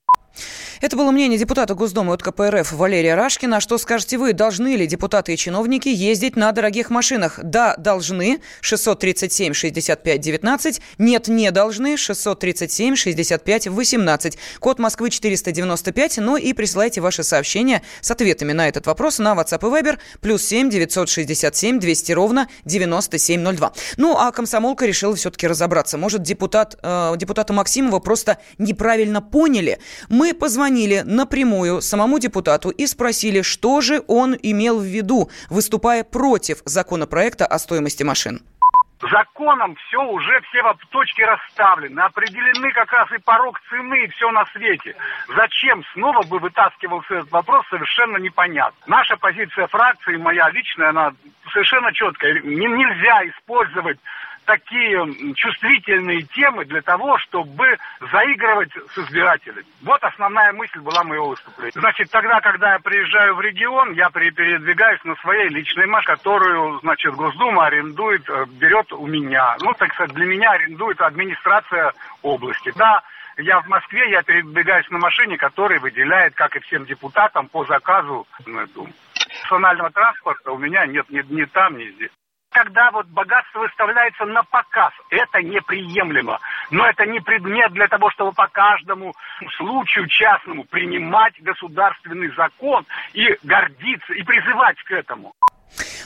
Это 0.81 0.97
было 0.97 1.11
мнение 1.11 1.39
депутата 1.39 1.75
Госдумы 1.75 2.15
от 2.15 2.23
КПРФ 2.23 2.73
Валерия 2.73 3.15
Рашкина. 3.15 3.61
Что 3.61 3.77
скажете 3.77 4.17
вы, 4.17 4.33
должны 4.33 4.77
ли 4.77 4.87
депутаты 4.87 5.35
и 5.35 5.37
чиновники 5.37 5.91
ездить 5.91 6.37
на 6.37 6.51
дорогих 6.53 6.89
машинах? 6.89 7.39
Да, 7.43 7.75
должны. 7.77 8.41
637 8.63 9.53
65 9.53 10.21
19. 10.23 10.81
Нет, 10.97 11.29
не 11.29 11.51
должны. 11.51 11.99
637 11.99 12.97
65 12.97 13.69
18. 13.69 14.39
Код 14.59 14.79
Москвы 14.79 15.11
495. 15.11 16.17
Ну 16.17 16.39
и 16.39 16.55
присылайте 16.55 17.03
ваши 17.03 17.25
сообщения 17.25 17.83
с 18.01 18.11
ответами 18.11 18.53
на 18.53 18.67
этот 18.67 18.87
вопрос 18.87 19.19
на 19.19 19.35
WhatsApp 19.35 19.59
и 19.59 19.83
Viber. 19.83 19.99
Плюс 20.23 20.43
7 20.45 20.71
967 20.71 21.79
200 21.79 22.13
ровно 22.13 22.49
9702. 22.65 23.73
Ну, 23.99 24.17
а 24.17 24.33
комсомолка 24.33 24.87
решила 24.87 25.15
все-таки 25.15 25.47
разобраться. 25.47 25.99
Может, 25.99 26.23
депутат, 26.23 26.79
э, 26.83 27.17
депутата 27.19 27.53
Максимова 27.53 27.99
просто 27.99 28.39
неправильно 28.57 29.21
поняли? 29.21 29.79
Мы 30.09 30.33
позвонили 30.33 30.70
позвонили 30.71 31.03
напрямую 31.05 31.81
самому 31.81 32.19
депутату 32.21 32.71
и 32.71 32.87
спросили, 32.87 33.43
что 33.43 33.81
же 33.81 34.03
он 34.07 34.37
имел 34.41 34.79
в 34.79 34.85
виду, 34.85 35.29
выступая 35.51 36.05
против 36.05 36.59
законопроекта 36.65 37.45
о 37.45 37.59
стоимости 37.59 38.05
машин. 38.05 38.41
Законом 39.11 39.75
все 39.77 39.99
уже 39.99 40.41
все 40.43 40.63
точки 40.91 41.23
расставлены, 41.23 42.01
определены 42.01 42.71
как 42.73 42.93
раз 42.93 43.11
и 43.13 43.19
порог 43.19 43.61
цены, 43.69 44.05
и 44.05 44.09
все 44.09 44.31
на 44.31 44.45
свете. 44.53 44.95
Зачем 45.35 45.83
снова 45.93 46.23
бы 46.27 46.39
вытаскивался 46.39 47.15
этот 47.15 47.33
вопрос, 47.33 47.65
совершенно 47.71 48.19
непонятно. 48.19 48.79
Наша 48.87 49.17
позиция 49.17 49.67
фракции, 49.67 50.17
моя 50.17 50.51
личная, 50.51 50.91
она 50.91 51.13
совершенно 51.53 51.93
четкая. 51.93 52.41
Не, 52.43 52.67
нельзя 52.67 53.27
использовать 53.29 53.99
такие 54.51 55.35
чувствительные 55.35 56.23
темы 56.23 56.65
для 56.65 56.83
того, 56.83 57.19
чтобы 57.19 57.79
заигрывать 58.11 58.73
с 58.93 58.99
избирателями. 58.99 59.65
Вот 59.83 60.03
основная 60.03 60.53
мысль 60.53 60.81
была 60.81 61.05
моего 61.05 61.29
выступления. 61.29 61.81
Значит, 61.81 62.11
тогда, 62.11 62.41
когда 62.41 62.73
я 62.73 62.79
приезжаю 62.81 63.37
в 63.37 63.41
регион, 63.41 63.93
я 63.93 64.11
передвигаюсь 64.11 65.03
на 65.05 65.15
своей 65.17 65.49
личной 65.51 65.87
машине, 65.87 66.17
которую, 66.17 66.81
значит, 66.81 67.15
Госдума 67.15 67.67
арендует, 67.67 68.29
э, 68.29 68.47
берет 68.61 68.93
у 68.93 69.07
меня. 69.07 69.57
Ну, 69.61 69.73
так 69.75 69.93
сказать, 69.95 70.15
для 70.15 70.27
меня 70.27 70.51
арендует 70.51 71.01
администрация 71.01 71.93
области. 72.23 72.73
Да, 72.75 73.03
я 73.37 73.61
в 73.61 73.69
Москве, 73.69 74.11
я 74.11 74.23
передвигаюсь 74.23 74.89
на 74.91 74.99
машине, 74.99 75.37
которая 75.37 75.79
выделяет, 75.79 76.35
как 76.35 76.57
и 76.57 76.61
всем 76.61 76.87
депутатам, 76.87 77.49
по 77.49 77.65
заказу 77.67 78.27
Думу. 78.75 78.93
Персонального 79.43 79.91
транспорта 79.91 80.51
у 80.51 80.59
меня 80.59 80.87
нет 80.87 81.09
ни, 81.11 81.23
ни 81.33 81.45
там, 81.45 81.77
ни 81.77 81.85
здесь 81.91 82.11
когда 82.51 82.91
вот 82.91 83.07
богатство 83.07 83.61
выставляется 83.61 84.25
на 84.25 84.43
показ. 84.43 84.93
Это 85.11 85.43
неприемлемо. 85.43 86.39
Но 86.71 86.87
это 86.87 87.07
не 87.07 87.21
предмет 87.21 87.73
для 87.73 87.89
того, 87.89 88.11
чтобы 88.11 88.33
по 88.33 88.49
каждому 88.49 89.15
случаю 89.57 90.07
частному 90.09 90.65
принимать 90.65 91.41
государственный 91.41 92.31
закон 92.35 92.85
и 93.13 93.27
гордиться, 93.43 94.13
и 94.15 94.23
призывать 94.23 94.83
к 94.83 94.91
этому. 94.91 95.35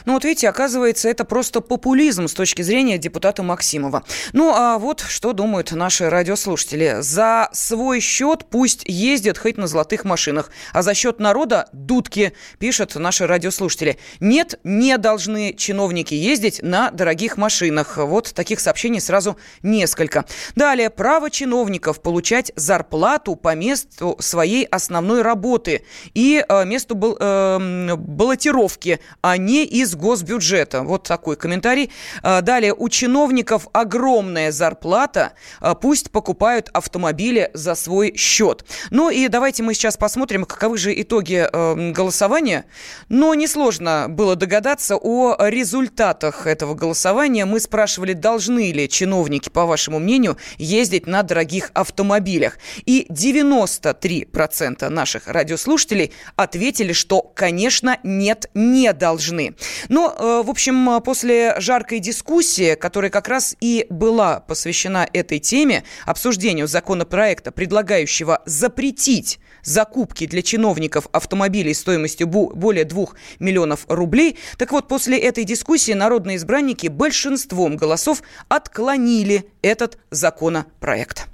Ну 0.04 0.14
вот 0.14 0.24
видите, 0.24 0.48
оказывается, 0.48 1.08
это 1.08 1.24
просто 1.24 1.60
популизм 1.60 2.28
с 2.28 2.34
точки 2.34 2.62
зрения 2.62 2.98
депутата 2.98 3.42
Максимова. 3.42 4.04
Ну 4.32 4.52
а 4.54 4.78
вот 4.78 5.00
что 5.00 5.32
думают 5.32 5.72
наши 5.72 6.08
радиослушатели. 6.08 6.98
За 7.00 7.48
свой 7.52 8.00
счет 8.00 8.46
пусть 8.50 8.82
ездят 8.86 9.38
хоть 9.38 9.56
на 9.56 9.66
золотых 9.66 10.04
машинах, 10.04 10.50
а 10.72 10.82
за 10.82 10.94
счет 10.94 11.20
народа 11.20 11.68
дудки, 11.72 12.32
пишут 12.58 12.94
наши 12.96 13.26
радиослушатели. 13.26 13.98
Нет, 14.20 14.58
не 14.64 14.98
должны 14.98 15.54
чиновники 15.54 16.14
ездить 16.14 16.62
на 16.62 16.90
дорогих 16.90 17.36
машинах. 17.36 17.96
Вот 17.96 18.32
таких 18.34 18.60
сообщений 18.60 19.00
сразу 19.00 19.36
несколько. 19.62 20.24
Далее, 20.54 20.90
право 20.90 21.30
чиновников 21.30 22.02
получать 22.02 22.52
зарплату 22.56 23.36
по 23.36 23.54
месту 23.54 24.16
своей 24.20 24.64
основной 24.64 25.22
работы 25.22 25.84
и 26.14 26.44
э, 26.46 26.64
месту 26.64 26.94
бал, 26.94 27.16
э, 27.18 27.94
баллотировки, 27.96 29.00
а 29.22 29.36
не 29.36 29.53
не 29.54 29.64
из 29.64 29.94
госбюджета. 29.94 30.82
Вот 30.82 31.04
такой 31.04 31.36
комментарий. 31.36 31.90
А, 32.22 32.40
далее, 32.40 32.74
у 32.74 32.88
чиновников 32.88 33.68
огромная 33.72 34.50
зарплата, 34.50 35.32
а, 35.60 35.74
пусть 35.76 36.10
покупают 36.10 36.70
автомобили 36.72 37.50
за 37.54 37.76
свой 37.76 38.16
счет. 38.16 38.64
Ну 38.90 39.10
и 39.10 39.28
давайте 39.28 39.62
мы 39.62 39.74
сейчас 39.74 39.96
посмотрим, 39.96 40.44
каковы 40.44 40.76
же 40.76 40.92
итоги 41.00 41.46
а, 41.52 41.74
голосования. 41.92 42.64
Но 43.08 43.34
несложно 43.34 44.06
было 44.08 44.34
догадаться 44.34 44.96
о 44.96 45.36
результатах 45.38 46.48
этого 46.48 46.74
голосования. 46.74 47.44
Мы 47.44 47.60
спрашивали, 47.60 48.12
должны 48.12 48.72
ли 48.72 48.88
чиновники, 48.88 49.50
по 49.50 49.66
вашему 49.66 50.00
мнению, 50.00 50.36
ездить 50.58 51.06
на 51.06 51.22
дорогих 51.22 51.70
автомобилях. 51.74 52.58
И 52.86 53.06
93% 53.08 54.88
наших 54.88 55.28
радиослушателей 55.28 56.12
ответили, 56.34 56.92
что, 56.92 57.22
конечно, 57.22 57.98
нет, 58.02 58.50
не 58.54 58.92
должны. 58.92 59.43
Страны. 59.44 59.54
Но, 59.88 60.14
э, 60.16 60.42
в 60.44 60.50
общем, 60.50 61.00
после 61.02 61.54
жаркой 61.58 62.00
дискуссии, 62.00 62.74
которая 62.74 63.10
как 63.10 63.28
раз 63.28 63.56
и 63.60 63.86
была 63.90 64.40
посвящена 64.40 65.08
этой 65.12 65.38
теме, 65.38 65.84
обсуждению 66.06 66.66
законопроекта, 66.66 67.52
предлагающего 67.52 68.42
запретить 68.46 69.38
закупки 69.62 70.26
для 70.26 70.42
чиновников 70.42 71.08
автомобилей 71.12 71.74
стоимостью 71.74 72.26
более 72.26 72.84
2 72.84 73.06
миллионов 73.38 73.86
рублей. 73.88 74.38
Так 74.58 74.72
вот, 74.72 74.88
после 74.88 75.18
этой 75.18 75.44
дискуссии 75.44 75.92
народные 75.92 76.36
избранники 76.36 76.88
большинством 76.88 77.76
голосов 77.76 78.22
отклонили 78.48 79.44
этот 79.62 79.98
законопроект. 80.10 81.33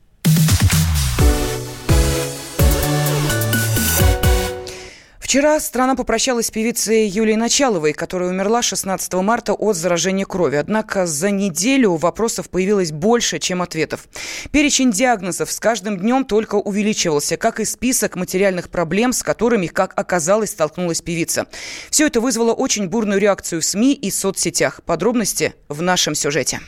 Вчера 5.31 5.61
страна 5.61 5.95
попрощалась 5.95 6.47
с 6.47 6.51
певицей 6.51 7.07
Юлией 7.07 7.37
Началовой, 7.37 7.93
которая 7.93 8.31
умерла 8.31 8.63
16 8.63 9.13
марта 9.13 9.53
от 9.53 9.77
заражения 9.77 10.25
крови. 10.25 10.57
Однако 10.57 11.07
за 11.07 11.31
неделю 11.31 11.95
вопросов 11.95 12.51
появилось 12.51 12.91
больше, 12.91 13.39
чем 13.39 13.63
ответов. 13.63 14.09
Перечень 14.51 14.91
диагнозов 14.91 15.53
с 15.53 15.61
каждым 15.61 15.99
днем 15.99 16.25
только 16.25 16.57
увеличивался, 16.57 17.37
как 17.37 17.61
и 17.61 17.65
список 17.65 18.17
материальных 18.17 18.71
проблем, 18.71 19.13
с 19.13 19.23
которыми, 19.23 19.69
как 19.69 19.93
оказалось, 19.97 20.51
столкнулась 20.51 21.01
певица. 21.01 21.47
Все 21.91 22.09
это 22.09 22.21
вызвало 22.21 22.53
очень 22.53 22.89
бурную 22.89 23.21
реакцию 23.21 23.61
в 23.61 23.65
СМИ 23.65 23.95
и 23.95 24.11
соцсетях. 24.11 24.81
Подробности 24.85 25.55
в 25.69 25.81
нашем 25.81 26.17
сюжете. 26.17 26.59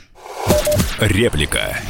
Реплика. 1.01 1.81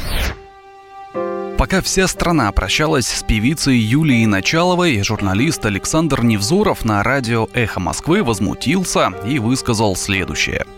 Пока 1.57 1.81
вся 1.81 2.07
страна 2.07 2.51
прощалась 2.51 3.07
с 3.07 3.23
певицей 3.23 3.77
Юлией 3.77 4.25
Началовой, 4.25 5.01
журналист 5.03 5.65
Александр 5.65 6.23
Невзоров 6.23 6.83
на 6.83 7.03
радио 7.03 7.47
«Эхо 7.53 7.79
Москвы» 7.79 8.23
возмутился 8.23 9.13
и 9.25 9.39
высказал 9.39 9.95
следующее– 9.95 10.65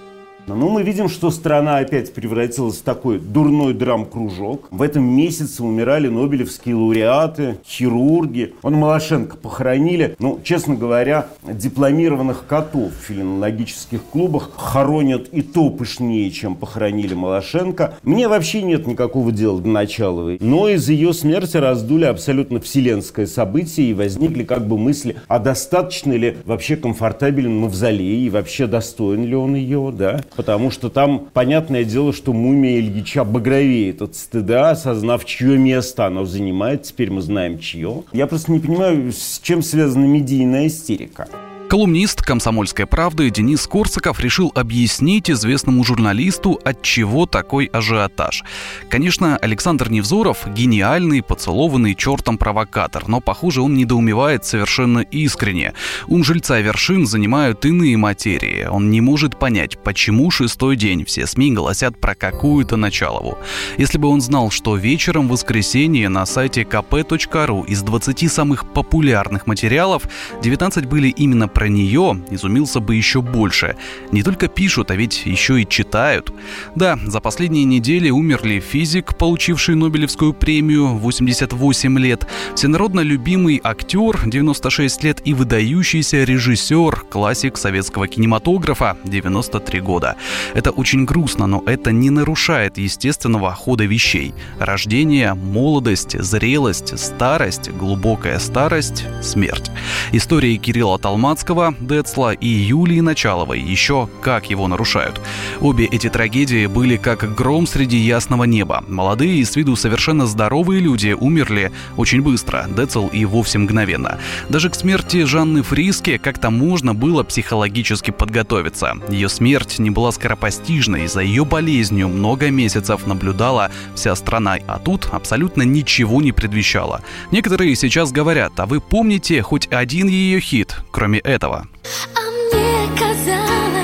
ну, 0.47 0.69
мы 0.69 0.83
видим, 0.83 1.09
что 1.09 1.31
страна 1.31 1.77
опять 1.77 2.13
превратилась 2.13 2.77
в 2.77 2.83
такой 2.83 3.19
дурной 3.19 3.73
драм-кружок. 3.73 4.67
В 4.69 4.81
этом 4.81 5.03
месяце 5.03 5.63
умирали 5.63 6.07
нобелевские 6.07 6.75
лауреаты, 6.75 7.57
хирурги. 7.65 8.53
Он 8.61 8.75
Малашенко 8.75 9.37
похоронили. 9.37 10.15
Ну, 10.19 10.39
честно 10.43 10.75
говоря, 10.75 11.27
дипломированных 11.43 12.45
котов 12.47 12.91
в 12.91 13.05
филинологических 13.05 14.03
клубах 14.03 14.51
хоронят 14.55 15.27
и 15.29 15.41
то 15.41 15.69
пышнее, 15.69 16.29
чем 16.29 16.55
похоронили 16.55 17.15
Малашенко. 17.15 17.95
Мне 18.03 18.27
вообще 18.27 18.61
нет 18.61 18.85
никакого 18.85 19.31
дела 19.31 19.59
до 19.59 19.67
Началовой. 19.67 20.37
Но 20.41 20.69
из 20.69 20.87
ее 20.89 21.13
смерти 21.13 21.57
раздули 21.57 22.05
абсолютно 22.05 22.59
вселенское 22.59 23.25
событие 23.25 23.89
и 23.89 23.93
возникли 23.93 24.43
как 24.43 24.67
бы 24.67 24.77
мысли, 24.77 25.17
а 25.27 25.39
достаточно 25.39 26.13
ли 26.13 26.37
вообще 26.45 26.75
комфортабелен 26.75 27.57
мавзолей 27.57 28.25
и 28.25 28.29
вообще 28.29 28.67
достоин 28.67 29.25
ли 29.25 29.35
он 29.35 29.55
ее, 29.55 29.91
да? 29.91 30.21
Потому 30.35 30.71
что 30.71 30.89
там, 30.89 31.27
понятное 31.33 31.83
дело, 31.83 32.13
что 32.13 32.33
мумия 32.33 32.79
Ильича 32.79 33.23
багровеет 33.23 34.01
от 34.01 34.15
стыда, 34.15 34.71
осознав, 34.71 35.25
чье 35.25 35.57
место 35.57 36.05
оно 36.05 36.25
занимает. 36.25 36.83
Теперь 36.83 37.11
мы 37.11 37.21
знаем, 37.21 37.59
чье. 37.59 38.03
Я 38.11 38.27
просто 38.27 38.51
не 38.51 38.59
понимаю, 38.59 39.11
с 39.11 39.39
чем 39.41 39.61
связана 39.61 40.05
медийная 40.05 40.67
истерика. 40.67 41.27
Колумнист 41.75 42.21
«Комсомольской 42.21 42.85
правды» 42.85 43.29
Денис 43.29 43.67
Корсаков 43.67 44.21
решил 44.21 44.49
объяснить 44.55 45.29
известному 45.29 45.83
журналисту, 45.83 46.57
от 46.63 46.81
чего 46.81 47.25
такой 47.25 47.65
ажиотаж. 47.65 48.45
Конечно, 48.89 49.35
Александр 49.35 49.91
Невзоров– 49.91 50.47
гениальный, 50.55 51.21
поцелованный 51.21 51.93
чертом 51.93 52.37
провокатор, 52.37 53.09
но, 53.09 53.19
похоже, 53.19 53.61
он 53.61 53.73
недоумевает 53.73 54.45
совершенно 54.45 54.99
искренне. 54.99 55.73
Ум 56.07 56.23
жильца 56.23 56.61
вершин 56.61 57.05
занимают 57.05 57.65
иные 57.65 57.97
материи. 57.97 58.69
Он 58.71 58.89
не 58.89 59.01
может 59.01 59.37
понять, 59.37 59.77
почему 59.77 60.31
шестой 60.31 60.77
день 60.77 61.03
все 61.03 61.27
СМИ 61.27 61.51
голосят 61.51 61.99
про 61.99 62.15
какую-то 62.15 62.77
Началову. 62.77 63.37
Если 63.77 63.97
бы 63.97 64.07
он 64.07 64.21
знал, 64.21 64.49
что 64.49 64.77
вечером 64.77 65.27
в 65.27 65.31
воскресенье 65.31 66.07
на 66.07 66.25
сайте 66.25 66.61
kp.ru 66.61 67.67
из 67.67 67.81
20 67.81 68.31
самых 68.31 68.71
популярных 68.71 69.45
материалов 69.45 70.03
19 70.41 70.85
были 70.85 71.09
именно 71.09 71.49
про 71.49 71.64
нее 71.67 72.21
изумился 72.29 72.79
бы 72.79 72.95
еще 72.95 73.21
больше. 73.21 73.75
Не 74.11 74.23
только 74.23 74.47
пишут, 74.47 74.91
а 74.91 74.95
ведь 74.95 75.25
еще 75.25 75.61
и 75.61 75.67
читают. 75.67 76.31
Да, 76.75 76.99
за 77.05 77.19
последние 77.19 77.65
недели 77.65 78.09
умерли 78.09 78.59
физик, 78.59 79.17
получивший 79.17 79.75
Нобелевскую 79.75 80.33
премию 80.33 80.97
88 80.97 81.99
лет, 81.99 82.27
всенародно 82.55 83.01
любимый 83.01 83.61
актер 83.63 84.19
96 84.25 85.03
лет 85.03 85.21
и 85.25 85.33
выдающийся 85.33 86.23
режиссер, 86.23 87.05
классик 87.09 87.57
советского 87.57 88.07
кинематографа 88.07 88.97
93 89.03 89.81
года. 89.81 90.15
Это 90.53 90.71
очень 90.71 91.05
грустно, 91.05 91.47
но 91.47 91.63
это 91.65 91.91
не 91.91 92.09
нарушает 92.09 92.77
естественного 92.77 93.53
хода 93.53 93.85
вещей. 93.85 94.33
Рождение, 94.59 95.33
молодость, 95.33 96.19
зрелость, 96.19 96.99
старость, 96.99 97.69
глубокая 97.71 98.39
старость, 98.39 99.05
смерть. 99.21 99.71
История 100.11 100.57
Кирилла 100.57 100.99
Талмацкого 100.99 101.44
Высоцкого, 101.45 101.75
Децла 101.79 102.33
и 102.33 102.47
Юлии 102.47 103.01
Началовой 103.01 103.59
еще 103.59 104.09
как 104.21 104.49
его 104.49 104.67
нарушают. 104.67 105.21
Обе 105.61 105.85
эти 105.85 106.09
трагедии 106.09 106.65
были 106.65 106.97
как 106.97 107.35
гром 107.35 107.67
среди 107.67 107.97
ясного 107.97 108.45
неба. 108.45 108.83
Молодые 108.87 109.37
и 109.37 109.45
с 109.45 109.55
виду 109.55 109.75
совершенно 109.75 110.25
здоровые 110.25 110.81
люди 110.81 111.15
умерли 111.17 111.71
очень 111.97 112.23
быстро, 112.23 112.65
Децл 112.67 113.07
и 113.09 113.25
вовсе 113.25 113.59
мгновенно. 113.59 114.17
Даже 114.49 114.71
к 114.71 114.75
смерти 114.75 115.23
Жанны 115.23 115.61
Фриске 115.61 116.17
как-то 116.17 116.49
можно 116.49 116.95
было 116.95 117.21
психологически 117.21 118.09
подготовиться. 118.09 118.95
Ее 119.09 119.29
смерть 119.29 119.77
не 119.77 119.91
была 119.91 120.11
скоропостижной, 120.11 121.07
за 121.07 121.21
ее 121.21 121.45
болезнью 121.45 122.09
много 122.09 122.49
месяцев 122.49 123.05
наблюдала 123.05 123.69
вся 123.93 124.15
страна, 124.15 124.57
а 124.67 124.79
тут 124.79 125.09
абсолютно 125.11 125.61
ничего 125.61 126.21
не 126.21 126.31
предвещало. 126.31 127.01
Некоторые 127.29 127.75
сейчас 127.75 128.11
говорят, 128.11 128.59
а 128.59 128.65
вы 128.65 128.81
помните 128.81 129.43
хоть 129.43 129.67
один 129.71 130.07
ее 130.07 130.39
хит, 130.39 130.77
кроме 130.91 131.19
этого? 131.19 131.34
Этого. 131.35 131.67
А 132.15 132.21
мне 132.31 132.87
казалось, 132.97 133.74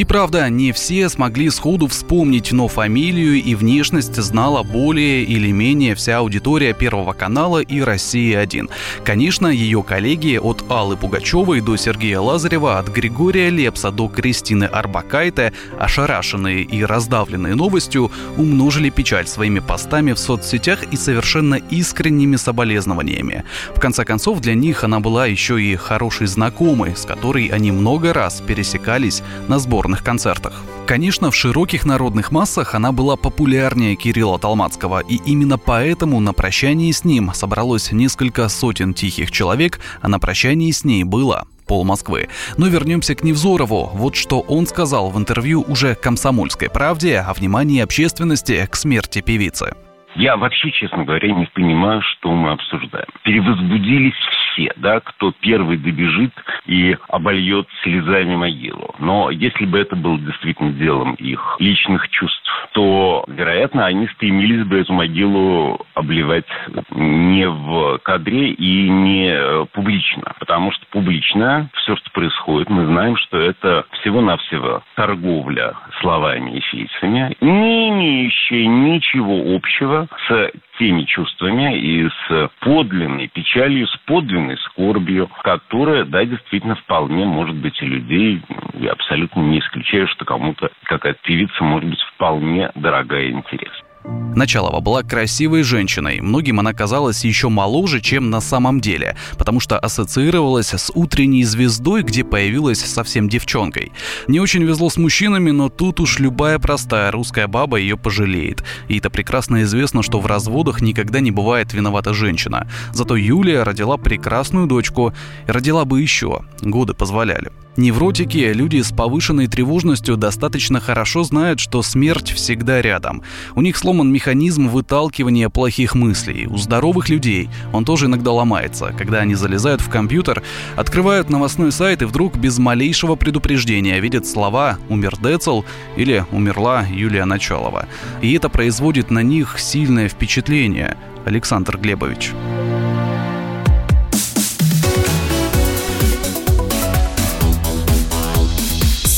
И 0.00 0.04
правда, 0.04 0.48
не 0.48 0.72
все 0.72 1.10
смогли 1.10 1.50
сходу 1.50 1.86
вспомнить, 1.86 2.52
но 2.52 2.68
фамилию 2.68 3.34
и 3.34 3.54
внешность 3.54 4.16
знала 4.16 4.62
более 4.62 5.24
или 5.24 5.50
менее 5.50 5.94
вся 5.94 6.16
аудитория 6.16 6.72
Первого 6.72 7.12
канала 7.12 7.58
и 7.58 7.82
России-1. 7.82 8.70
Конечно, 9.04 9.48
ее 9.48 9.82
коллеги 9.82 10.38
от 10.42 10.64
Аллы 10.70 10.96
Пугачевой 10.96 11.60
до 11.60 11.76
Сергея 11.76 12.20
Лазарева, 12.20 12.78
от 12.78 12.88
Григория 12.88 13.50
Лепса 13.50 13.90
до 13.90 14.08
Кристины 14.08 14.64
Арбакайте, 14.64 15.52
ошарашенные 15.78 16.62
и 16.62 16.82
раздавленные 16.82 17.54
новостью, 17.54 18.10
умножили 18.38 18.88
печаль 18.88 19.26
своими 19.26 19.58
постами 19.58 20.14
в 20.14 20.18
соцсетях 20.18 20.82
и 20.90 20.96
совершенно 20.96 21.56
искренними 21.56 22.36
соболезнованиями. 22.36 23.44
В 23.76 23.78
конце 23.78 24.06
концов, 24.06 24.40
для 24.40 24.54
них 24.54 24.82
она 24.82 25.00
была 25.00 25.26
еще 25.26 25.60
и 25.60 25.76
хорошей 25.76 26.26
знакомой, 26.26 26.96
с 26.96 27.04
которой 27.04 27.48
они 27.48 27.70
много 27.70 28.14
раз 28.14 28.40
пересекались 28.40 29.22
на 29.46 29.58
сборных 29.90 30.04
концертах. 30.04 30.62
Конечно, 30.86 31.30
в 31.30 31.34
широких 31.34 31.84
народных 31.84 32.32
массах 32.32 32.74
она 32.74 32.92
была 32.92 33.16
популярнее 33.16 33.96
Кирилла 33.96 34.38
Талмацкого, 34.38 35.00
и 35.00 35.16
именно 35.26 35.58
поэтому 35.58 36.20
на 36.20 36.32
прощании 36.32 36.92
с 36.92 37.04
ним 37.04 37.32
собралось 37.34 37.92
несколько 37.92 38.48
сотен 38.48 38.94
тихих 38.94 39.30
человек, 39.30 39.80
а 40.02 40.08
на 40.08 40.18
прощании 40.18 40.72
с 40.72 40.84
ней 40.84 41.04
было 41.04 41.46
пол 41.66 41.84
Москвы. 41.84 42.28
Но 42.56 42.68
вернемся 42.68 43.14
к 43.14 43.22
Невзорову. 43.24 43.90
Вот 43.94 44.16
что 44.16 44.40
он 44.40 44.66
сказал 44.66 45.10
в 45.10 45.18
интервью 45.18 45.64
уже 45.68 45.94
«Комсомольской 45.94 46.68
правде» 46.68 47.18
о 47.18 47.32
внимании 47.32 47.82
общественности 47.82 48.66
к 48.70 48.76
смерти 48.76 49.20
певицы. 49.20 49.74
Я 50.16 50.36
вообще, 50.36 50.70
честно 50.72 51.04
говоря, 51.04 51.30
не 51.32 51.46
понимаю, 51.46 52.02
что 52.02 52.32
мы 52.32 52.50
обсуждаем. 52.50 53.06
Перевозбудились 53.22 54.14
все, 54.52 54.72
да, 54.76 55.00
кто 55.00 55.32
первый 55.40 55.76
добежит 55.76 56.32
и 56.66 56.96
обольет 57.08 57.68
слезами 57.82 58.36
могилу. 58.36 58.94
Но 58.98 59.30
если 59.30 59.64
бы 59.64 59.78
это 59.78 59.96
было 59.96 60.18
действительно 60.18 60.72
делом 60.72 61.14
их 61.14 61.56
личных 61.60 62.08
чувств, 62.08 62.42
то, 62.72 63.24
вероятно, 63.28 63.86
они 63.86 64.08
стремились 64.08 64.64
бы 64.66 64.78
эту 64.78 64.92
могилу 64.92 65.86
обливать 65.94 66.46
не 66.90 67.48
в 67.48 67.98
кадре 67.98 68.50
и 68.50 68.88
не 68.88 69.30
э, 69.32 69.66
публично. 69.72 70.34
Потому 70.38 70.72
что 70.72 70.84
публично 70.90 71.70
все, 71.74 71.96
что 71.96 72.10
происходит, 72.10 72.68
мы 72.68 72.86
знаем, 72.86 73.16
что 73.16 73.38
это 73.38 73.84
всего-навсего 74.00 74.82
торговля 74.94 75.74
словами 76.00 76.58
и 76.58 76.60
фейсами, 76.60 77.36
не 77.40 77.88
имеющая 77.90 78.66
ничего 78.66 79.54
общего 79.54 79.99
с 80.28 80.50
теми 80.78 81.02
чувствами 81.02 81.78
и 81.78 82.08
с 82.08 82.50
подлинной 82.60 83.28
печалью, 83.28 83.86
с 83.86 83.96
подлинной 84.06 84.56
скорбью, 84.58 85.28
которая, 85.42 86.04
да, 86.04 86.24
действительно 86.24 86.76
вполне 86.76 87.24
может 87.24 87.56
быть 87.56 87.80
у 87.82 87.86
людей. 87.86 88.42
Я 88.74 88.92
абсолютно 88.92 89.40
не 89.40 89.58
исключаю, 89.58 90.06
что 90.08 90.24
кому-то 90.24 90.70
какая-то 90.84 91.20
певица 91.22 91.62
может 91.62 91.88
быть 91.88 92.02
вполне 92.14 92.70
дорогая 92.74 93.24
и 93.24 93.32
интересна. 93.32 93.89
Началова 94.04 94.80
была 94.80 95.02
красивой 95.02 95.62
женщиной. 95.62 96.20
Многим 96.20 96.60
она 96.60 96.72
казалась 96.72 97.24
еще 97.24 97.48
моложе, 97.48 98.00
чем 98.00 98.30
на 98.30 98.40
самом 98.40 98.80
деле, 98.80 99.16
потому 99.36 99.60
что 99.60 99.78
ассоциировалась 99.78 100.72
с 100.72 100.90
утренней 100.94 101.44
звездой, 101.44 102.02
где 102.02 102.24
появилась 102.24 102.80
совсем 102.80 103.28
девчонкой. 103.28 103.92
Не 104.28 104.40
очень 104.40 104.62
везло 104.62 104.88
с 104.88 104.96
мужчинами, 104.96 105.50
но 105.50 105.68
тут 105.68 106.00
уж 106.00 106.18
любая 106.18 106.58
простая 106.58 107.10
русская 107.10 107.46
баба 107.46 107.76
ее 107.76 107.96
пожалеет. 107.96 108.64
И 108.88 108.98
это 108.98 109.10
прекрасно 109.10 109.62
известно, 109.62 110.02
что 110.02 110.20
в 110.20 110.26
разводах 110.26 110.80
никогда 110.80 111.20
не 111.20 111.30
бывает 111.30 111.74
виновата 111.74 112.14
женщина. 112.14 112.68
Зато 112.92 113.16
Юлия 113.16 113.64
родила 113.64 113.96
прекрасную 113.96 114.66
дочку. 114.66 115.12
Родила 115.46 115.84
бы 115.84 116.00
еще. 116.00 116.44
Годы 116.62 116.94
позволяли. 116.94 117.50
Невротики, 117.76 118.52
люди 118.52 118.82
с 118.82 118.90
повышенной 118.90 119.46
тревожностью 119.46 120.16
достаточно 120.16 120.80
хорошо 120.80 121.22
знают, 121.22 121.60
что 121.60 121.82
смерть 121.82 122.30
всегда 122.32 122.82
рядом. 122.82 123.22
У 123.54 123.62
них 123.62 123.76
сломан 123.76 124.12
механизм 124.12 124.68
выталкивания 124.68 125.48
плохих 125.48 125.94
мыслей. 125.94 126.48
У 126.48 126.56
здоровых 126.56 127.08
людей 127.08 127.48
он 127.72 127.84
тоже 127.84 128.06
иногда 128.06 128.32
ломается, 128.32 128.92
когда 128.98 129.20
они 129.20 129.36
залезают 129.36 129.80
в 129.80 129.88
компьютер, 129.88 130.42
открывают 130.76 131.30
новостной 131.30 131.70
сайт 131.70 132.02
и 132.02 132.06
вдруг 132.06 132.36
без 132.36 132.58
малейшего 132.58 133.14
предупреждения 133.14 134.00
видят 134.00 134.26
слова 134.26 134.78
«умер 134.88 135.18
Децл» 135.22 135.62
или 135.96 136.26
«умерла 136.32 136.84
Юлия 136.90 137.24
Началова». 137.24 137.86
И 138.20 138.32
это 138.32 138.48
производит 138.48 139.10
на 139.12 139.22
них 139.22 139.56
сильное 139.58 140.08
впечатление. 140.08 140.96
Александр 141.24 141.78
Глебович. 141.78 142.32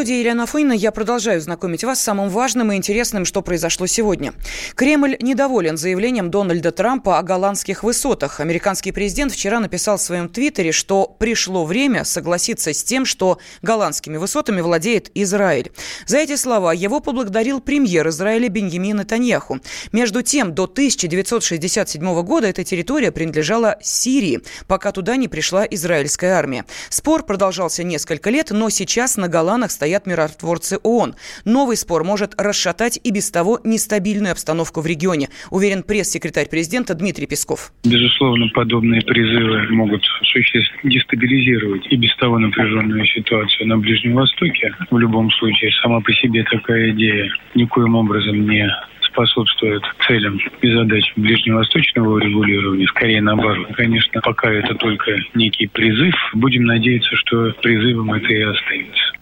Студии 0.00 0.20
Елена 0.20 0.44
Афонина 0.44 0.72
я 0.72 0.92
продолжаю 0.92 1.42
знакомить 1.42 1.84
вас 1.84 2.00
с 2.00 2.04
самым 2.04 2.30
важным 2.30 2.72
и 2.72 2.76
интересным, 2.76 3.26
что 3.26 3.42
произошло 3.42 3.86
сегодня. 3.86 4.32
Кремль 4.74 5.18
недоволен 5.20 5.76
заявлением 5.76 6.30
Дональда 6.30 6.72
Трампа 6.72 7.18
о 7.18 7.22
голландских 7.22 7.82
высотах. 7.82 8.40
Американский 8.40 8.92
президент 8.92 9.30
вчера 9.30 9.60
написал 9.60 9.98
в 9.98 10.00
своем 10.00 10.30
твиттере, 10.30 10.72
что 10.72 11.04
пришло 11.18 11.66
время 11.66 12.04
согласиться 12.04 12.72
с 12.72 12.82
тем, 12.82 13.04
что 13.04 13.40
голландскими 13.60 14.16
высотами 14.16 14.62
владеет 14.62 15.10
Израиль. 15.12 15.70
За 16.06 16.16
эти 16.16 16.36
слова 16.36 16.72
его 16.72 17.00
поблагодарил 17.00 17.60
премьер 17.60 18.08
Израиля 18.08 18.48
Беньямин 18.48 19.00
Нетаньяху. 19.00 19.60
Между 19.92 20.22
тем, 20.22 20.54
до 20.54 20.64
1967 20.64 22.22
года 22.22 22.46
эта 22.46 22.64
территория 22.64 23.12
принадлежала 23.12 23.76
Сирии, 23.82 24.40
пока 24.66 24.92
туда 24.92 25.16
не 25.16 25.28
пришла 25.28 25.66
израильская 25.66 26.30
армия. 26.32 26.64
Спор 26.88 27.22
продолжался 27.22 27.84
несколько 27.84 28.30
лет, 28.30 28.50
но 28.50 28.70
сейчас 28.70 29.18
на 29.18 29.28
Голландах 29.28 29.70
стоит 29.70 29.89
стоят 29.90 30.06
миротворцы 30.06 30.78
ООН. 30.84 31.14
Новый 31.44 31.76
спор 31.76 32.04
может 32.04 32.40
расшатать 32.40 33.00
и 33.02 33.10
без 33.10 33.28
того 33.30 33.58
нестабильную 33.64 34.30
обстановку 34.32 34.82
в 34.82 34.86
регионе, 34.86 35.28
уверен 35.50 35.82
пресс-секретарь 35.82 36.48
президента 36.48 36.94
Дмитрий 36.94 37.26
Песков. 37.26 37.72
Безусловно, 37.82 38.46
подобные 38.54 39.02
призывы 39.02 39.66
могут 39.70 40.04
существенно 40.22 40.90
дестабилизировать 40.90 41.86
и 41.90 41.96
без 41.96 42.14
того 42.16 42.38
напряженную 42.38 43.04
ситуацию 43.06 43.66
на 43.66 43.78
Ближнем 43.78 44.14
Востоке. 44.14 44.72
В 44.92 44.98
любом 44.98 45.28
случае, 45.32 45.72
сама 45.82 46.00
по 46.00 46.12
себе 46.12 46.44
такая 46.44 46.92
идея 46.92 47.28
никоим 47.56 47.96
образом 47.96 48.48
не 48.48 48.70
способствует 49.10 49.82
целям 50.06 50.38
и 50.62 50.70
задачам 50.70 51.22
ближневосточного 51.22 52.14
урегулирования, 52.14 52.86
скорее 52.86 53.20
наоборот. 53.20 53.68
Конечно, 53.74 54.20
пока 54.20 54.50
это 54.52 54.74
только 54.74 55.16
некий 55.34 55.66
призыв, 55.66 56.14
будем 56.34 56.64
надеяться, 56.64 57.14
что 57.16 57.52
призывом 57.62 58.12
это 58.12 58.32
и 58.32 58.42
остается. 58.42 59.19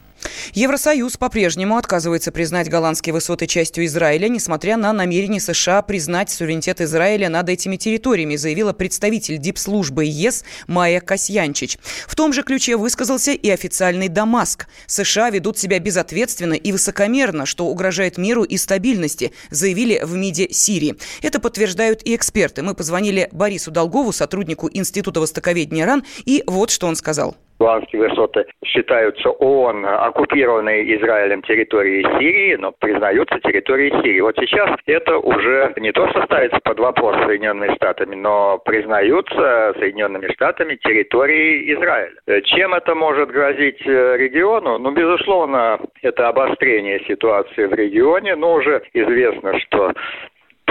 Евросоюз 0.55 1.17
по-прежнему 1.17 1.77
отказывается 1.77 2.33
признать 2.33 2.69
голландские 2.69 3.13
высоты 3.13 3.47
частью 3.47 3.87
Израиля, 3.87 4.29
несмотря 4.29 4.77
на 4.77 4.93
намерение 4.93 5.41
США 5.41 5.83
признать 5.83 6.31
суверенитет 6.31 6.81
Израиля 6.81 7.29
над 7.29 7.49
этими 7.49 7.77
территориями, 7.77 8.37
заявила 8.37 8.73
представитель 8.73 9.39
дипслужбы 9.39 10.05
ЕС 10.05 10.45
Майя 10.67 11.01
Касьянчич. 11.01 11.79
В 12.07 12.15
том 12.15 12.33
же 12.33 12.43
ключе 12.43 12.77
высказался 12.77 13.33
и 13.33 13.51
официальный 13.51 14.09
Дамаск. 14.09 14.67
США 14.87 15.31
ведут 15.31 15.59
себя 15.59 15.79
безответственно 15.79 16.55
и 16.55 16.73
высокомерно, 16.73 17.47
что 17.47 17.67
угрожает 17.67 18.19
миру 18.19 18.43
и 18.45 18.57
стабильности, 18.57 19.33
заявили 19.51 20.01
в 20.03 20.15
МИДе 20.15 20.49
Сирии. 20.51 20.97
Это 21.23 21.41
подтверждают 21.41 22.03
и 22.05 22.15
эксперты. 22.15 22.63
Мы 22.63 22.75
позвонили 22.75 23.29
Борису 23.33 23.71
Долгову, 23.71 24.13
сотруднику 24.13 24.69
Института 24.73 25.21
востоковедения 25.21 25.87
РАН, 25.87 26.05
и 26.25 26.43
вот 26.47 26.71
что 26.71 26.87
он 26.87 26.97
сказал. 26.97 27.37
Голландские 27.59 28.09
высоты 28.09 28.47
считаются 28.65 29.31
ООН 29.31 29.85
оккупированной 29.85 30.97
Израилем 30.97 31.43
территорией 31.43 32.05
Сирии, 32.19 32.57
но 32.57 32.73
признаются 32.73 33.41
территорией 33.41 33.91
Сирии. 34.03 34.21
Вот 34.21 34.37
сейчас 34.39 34.71
это 34.87 35.19
уже 35.19 35.73
не 35.77 35.93
то, 35.93 36.09
что 36.11 36.25
ставится 36.25 36.59
под 36.63 36.79
вопрос 36.79 37.17
Соединенными 37.27 37.75
Штатами, 37.75 38.15
но 38.15 38.59
признаются 38.65 39.75
Соединенными 39.79 40.33
Штатами 40.33 40.77
территорией 40.77 41.75
Израиля. 41.75 42.43
Чем 42.45 42.75
это 42.75 42.95
может 42.95 43.31
грозить 43.31 43.81
э, 43.87 44.17
региону? 44.17 44.79
Ну, 44.79 44.91
безусловно, 44.93 45.81
это 46.03 46.29
обострение 46.29 47.01
ситуации 47.07 47.67
в 47.67 47.75
регионе, 47.75 48.37
но 48.37 48.55
уже 48.55 48.83
известно, 48.93 49.59
что 49.61 49.93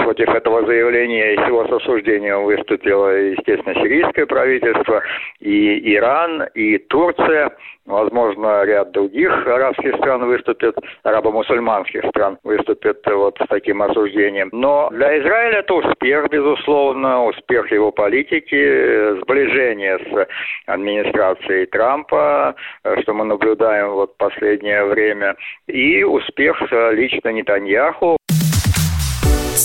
Против 0.04 0.28
этого 0.28 0.64
заявления 0.64 1.34
и 1.34 1.46
его 1.48 1.66
с 1.66 1.72
осуждением 1.72 2.44
выступило, 2.44 3.08
естественно, 3.08 3.74
сирийское 3.74 4.26
правительство, 4.26 5.02
и 5.40 5.94
Иран, 5.94 6.44
и 6.54 6.78
Турция. 6.78 7.50
Возможно, 7.86 8.64
ряд 8.64 8.90
других 8.92 9.30
арабских 9.46 9.96
стран 9.96 10.26
выступит, 10.26 10.76
арабо-мусульманских 11.04 12.04
стран 12.10 12.38
выступит 12.44 12.98
вот 13.06 13.38
с 13.42 13.46
таким 13.48 13.80
осуждением. 13.80 14.50
Но 14.52 14.90
для 14.90 15.18
Израиля 15.20 15.60
это 15.60 15.72
успех, 15.72 16.28
безусловно, 16.28 17.24
успех 17.24 17.72
его 17.72 17.90
политики, 17.90 19.18
сближение 19.20 19.98
с 19.98 20.28
администрацией 20.66 21.64
Трампа, 21.64 22.54
что 23.00 23.14
мы 23.14 23.24
наблюдаем 23.24 23.90
вот 23.92 24.18
последнее 24.18 24.84
время, 24.84 25.36
и 25.66 26.04
успех 26.04 26.60
лично 26.92 27.30
Нетаньяху. 27.30 28.17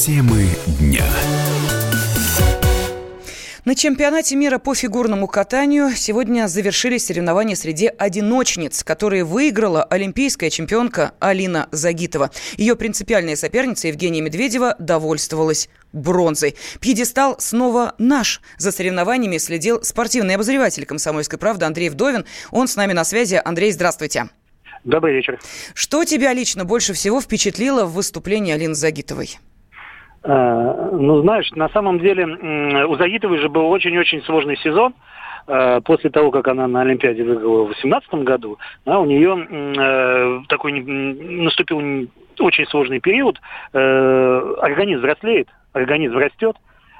Темы 0.06 0.50
дня. 0.82 1.06
На 3.64 3.74
чемпионате 3.74 4.36
мира 4.36 4.58
по 4.58 4.76
фигурному 4.76 5.28
катанию 5.28 5.92
сегодня 5.96 6.50
завершились 6.50 7.06
соревнования 7.06 7.56
среди 7.56 7.88
одиночниц, 7.88 8.84
которые 8.84 9.24
выиграла 9.24 9.82
олимпийская 9.86 10.50
чемпионка 10.50 11.14
Алина 11.22 11.70
Загитова. 11.72 12.32
Ее 12.58 12.76
принципиальная 12.76 13.38
соперница 13.38 13.88
Евгения 13.88 14.20
Медведева 14.20 14.76
довольствовалась 14.78 15.70
бронзой. 15.94 16.58
Пьедестал 16.82 17.38
снова 17.40 17.96
наш. 17.98 18.42
За 18.58 18.74
соревнованиями 18.74 19.38
следил 19.38 19.84
спортивный 19.84 20.36
обозреватель 20.36 20.86
«Комсомольской 20.86 21.40
правды» 21.40 21.64
Андрей 21.64 21.88
Вдовин. 21.88 22.26
Он 22.52 22.68
с 22.68 22.76
нами 22.76 22.92
на 22.92 23.06
связи. 23.06 23.42
Андрей, 23.42 23.72
здравствуйте. 23.72 24.28
Добрый 24.84 25.16
вечер. 25.16 25.40
Что 25.74 26.04
тебя 26.04 26.34
лично 26.34 26.66
больше 26.66 26.92
всего 26.92 27.22
впечатлило 27.22 27.86
в 27.86 27.94
выступлении 27.94 28.52
Алины 28.52 28.76
Загитовой? 28.76 29.40
Ну, 30.26 31.22
знаешь, 31.22 31.52
на 31.52 31.68
самом 31.70 32.00
деле 32.00 32.86
у 32.86 32.96
Загитовой 32.96 33.40
же 33.40 33.50
был 33.50 33.70
очень-очень 33.70 34.22
сложный 34.24 34.56
сезон. 34.58 34.94
Э, 35.46 35.82
после 35.84 36.10
того, 36.10 36.32
как 36.32 36.48
она 36.48 36.68
на 36.68 36.82
Олимпиаде 36.82 37.24
выиграла 37.24 37.64
в 37.64 37.74
2018 37.74 38.14
году, 38.26 38.58
да, 38.86 39.00
у 39.00 39.06
нее 39.06 39.46
э, 39.50 40.42
такой 40.48 40.82
наступил 40.82 42.08
очень 42.40 42.66
сложный 42.68 43.00
период. 43.00 43.40
Э, 43.74 44.56
организм 44.62 45.02
взрослеет, 45.02 45.50
организм 45.74 46.18
растет, 46.18 46.56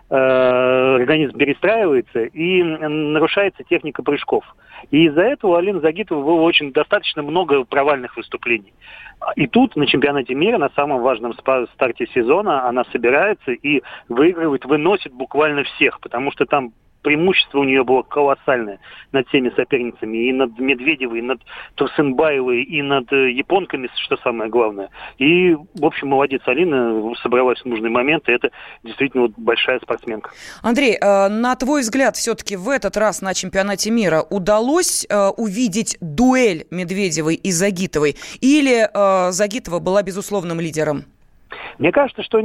организм 0.10 1.38
перестраивается 1.38 2.24
и 2.24 2.62
нарушается 2.64 3.64
техника 3.64 4.04
прыжков. 4.04 4.44
И 4.92 5.06
из-за 5.06 5.22
этого 5.22 5.52
у 5.52 5.56
Алины 5.56 5.80
Загитовой 5.80 6.24
было 6.24 6.42
очень 6.42 6.74
достаточно 6.74 7.24
много 7.24 7.64
провальных 7.64 8.18
выступлений. 8.18 8.74
И 9.36 9.48
тут 9.48 9.76
на 9.76 9.88
чемпионате 9.88 10.36
мира, 10.36 10.58
на 10.58 10.70
самом 10.76 11.02
важном 11.02 11.34
старте 11.34 12.08
сезона, 12.14 12.68
она 12.68 12.84
собирается 12.92 13.52
и 13.52 13.82
выигрывает, 14.10 14.66
выносит 14.66 15.14
буквально 15.14 15.64
всех, 15.64 16.00
потому 16.02 16.32
что 16.32 16.46
там 16.46 16.74
преимущество 17.04 17.60
у 17.60 17.64
нее 17.64 17.84
было 17.84 18.02
колоссальное 18.02 18.80
над 19.12 19.28
всеми 19.28 19.52
соперницами, 19.56 20.30
и 20.30 20.34
над 20.34 20.58
Медведевой, 20.58 21.20
и 21.20 21.22
над 21.22 21.40
Турсенбаевой, 21.76 22.64
и 22.64 22.82
над 22.82 23.12
э, 23.14 23.32
японками, 23.32 23.90
что 24.06 24.18
самое 24.18 24.50
главное. 24.50 24.90
И, 25.20 25.54
в 25.54 25.86
общем, 25.86 26.08
молодец 26.08 26.42
Алина, 26.46 27.14
собралась 27.22 27.60
в 27.60 27.66
нужный 27.66 27.90
момент, 27.90 28.28
и 28.28 28.32
это 28.32 28.50
действительно 28.84 29.24
вот 29.24 29.34
большая 29.38 29.80
спортсменка. 29.80 30.32
Андрей, 30.64 30.98
э, 31.00 31.28
на 31.28 31.56
твой 31.56 31.82
взгляд, 31.82 32.16
все-таки 32.16 32.56
в 32.56 32.70
этот 32.70 32.98
раз 32.98 33.22
на 33.22 33.34
чемпионате 33.34 33.92
мира 33.92 34.24
удалось 34.30 35.06
э, 35.08 35.28
увидеть 35.38 35.98
дуэль 36.02 36.66
Медведевой 36.72 37.36
и 37.36 37.52
Загитовой, 37.52 38.16
или 38.42 38.90
Загитова 39.32 39.80
была 39.80 40.02
безусловным 40.04 40.60
лидером? 40.60 41.06
Мне 41.80 41.92
кажется, 41.92 42.24
что 42.24 42.40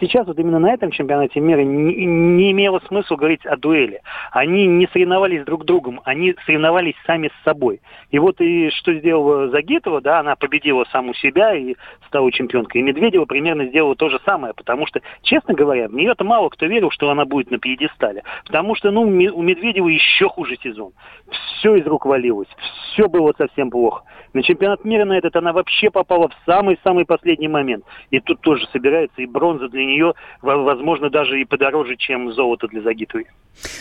сейчас 0.00 0.26
вот 0.26 0.38
именно 0.38 0.58
на 0.58 0.72
этом 0.72 0.90
чемпионате 0.90 1.40
мира 1.40 1.60
не, 1.60 2.06
не 2.06 2.52
имело 2.52 2.80
смысла 2.88 3.16
говорить 3.16 3.44
о 3.46 3.56
дуэли. 3.56 4.00
Они 4.30 4.66
не 4.66 4.86
соревновались 4.88 5.44
друг 5.44 5.64
с 5.64 5.66
другом, 5.66 6.00
они 6.04 6.34
соревновались 6.46 6.94
сами 7.06 7.28
с 7.28 7.44
собой. 7.44 7.80
И 8.10 8.18
вот 8.18 8.40
и 8.40 8.70
что 8.70 8.94
сделала 8.94 9.48
Загитова, 9.48 10.00
да, 10.00 10.20
она 10.20 10.36
победила 10.36 10.84
саму 10.90 11.14
себя 11.14 11.54
и 11.54 11.74
стала 12.06 12.30
чемпионкой. 12.32 12.80
И 12.80 12.84
Медведева 12.84 13.24
примерно 13.24 13.66
сделала 13.66 13.94
то 13.94 14.08
же 14.08 14.20
самое, 14.24 14.54
потому 14.54 14.86
что, 14.86 15.00
честно 15.22 15.54
говоря, 15.54 15.88
в 15.88 15.94
нее-то 15.94 16.24
мало 16.24 16.48
кто 16.48 16.66
верил, 16.66 16.90
что 16.90 17.10
она 17.10 17.24
будет 17.24 17.50
на 17.50 17.58
пьедестале. 17.58 18.22
Потому 18.46 18.74
что, 18.74 18.90
ну, 18.90 19.02
у 19.02 19.42
Медведева 19.42 19.88
еще 19.88 20.28
хуже 20.28 20.56
сезон. 20.62 20.92
Все 21.30 21.76
из 21.76 21.86
рук 21.86 22.06
валилось, 22.06 22.48
все 22.92 23.08
было 23.08 23.32
совсем 23.36 23.70
плохо. 23.70 24.04
На 24.32 24.42
чемпионат 24.42 24.84
мира 24.84 25.04
на 25.04 25.16
этот 25.16 25.36
она 25.36 25.52
вообще 25.52 25.90
попала 25.90 26.28
в 26.28 26.34
самый-самый 26.46 27.04
последний 27.04 27.48
момент. 27.48 27.84
И 28.10 28.20
тут 28.20 28.40
тоже 28.40 28.61
собирается, 28.70 29.22
и 29.22 29.26
бронза 29.26 29.68
для 29.68 29.84
нее, 29.84 30.14
возможно, 30.40 31.10
даже 31.10 31.40
и 31.40 31.44
подороже, 31.44 31.96
чем 31.96 32.32
золото 32.32 32.68
для 32.68 32.82
Загитовой. 32.82 33.26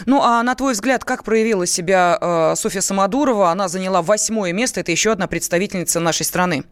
Ну, 0.05 0.21
а 0.21 0.41
на 0.43 0.55
твой 0.55 0.73
взгляд, 0.73 1.03
как 1.03 1.23
проявила 1.23 1.65
себя 1.65 2.17
э, 2.19 2.55
Софья 2.55 2.82
Самодурова? 2.82 3.49
Она 3.49 3.67
заняла 3.67 4.01
восьмое 4.01 4.53
место, 4.53 4.79
это 4.79 4.91
еще 4.91 5.11
одна 5.11 5.27
представительница 5.27 5.99
нашей 5.99 6.25
страны. 6.25 6.63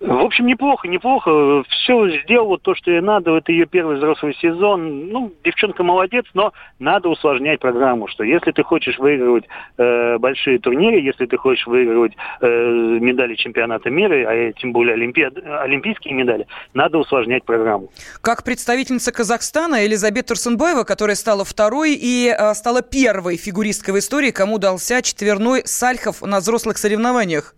В 0.00 0.20
общем, 0.20 0.46
неплохо, 0.46 0.86
неплохо. 0.86 1.64
Все 1.68 2.08
сделала 2.22 2.56
то, 2.58 2.74
что 2.76 2.92
ей 2.92 3.00
надо. 3.00 3.36
Это 3.36 3.50
ее 3.50 3.66
первый 3.66 3.96
взрослый 3.96 4.36
сезон. 4.40 5.08
Ну, 5.08 5.32
девчонка 5.42 5.82
молодец, 5.82 6.24
но 6.34 6.52
надо 6.78 7.08
усложнять 7.08 7.58
программу, 7.58 8.06
что 8.06 8.22
если 8.22 8.52
ты 8.52 8.62
хочешь 8.62 8.96
выигрывать 8.98 9.44
э, 9.76 10.18
большие 10.18 10.60
турниры, 10.60 11.00
если 11.00 11.26
ты 11.26 11.36
хочешь 11.36 11.66
выигрывать 11.66 12.12
э, 12.40 12.46
медали 12.46 13.34
чемпионата 13.34 13.90
мира, 13.90 14.14
а 14.28 14.52
тем 14.52 14.72
более 14.72 14.94
олимпиад, 14.94 15.36
олимпийские 15.36 16.14
медали, 16.14 16.46
надо 16.74 16.98
усложнять 16.98 17.44
программу. 17.44 17.90
Как 18.20 18.44
представительница 18.44 19.10
Казахстана 19.10 19.84
Элизабет 19.84 20.26
Турсенбаева, 20.26 20.84
которая 20.84 21.16
стала 21.16 21.44
второй 21.44 21.94
и 22.00 22.28
э, 22.28 22.54
стала 22.54 22.82
первой 22.82 23.36
фигуристкой 23.36 23.94
в 23.94 23.98
истории, 23.98 24.30
кому 24.30 24.58
дался 24.58 25.02
четверной 25.02 25.62
Сальхов 25.64 26.22
на 26.22 26.38
взрослых 26.38 26.78
соревнованиях. 26.78 27.56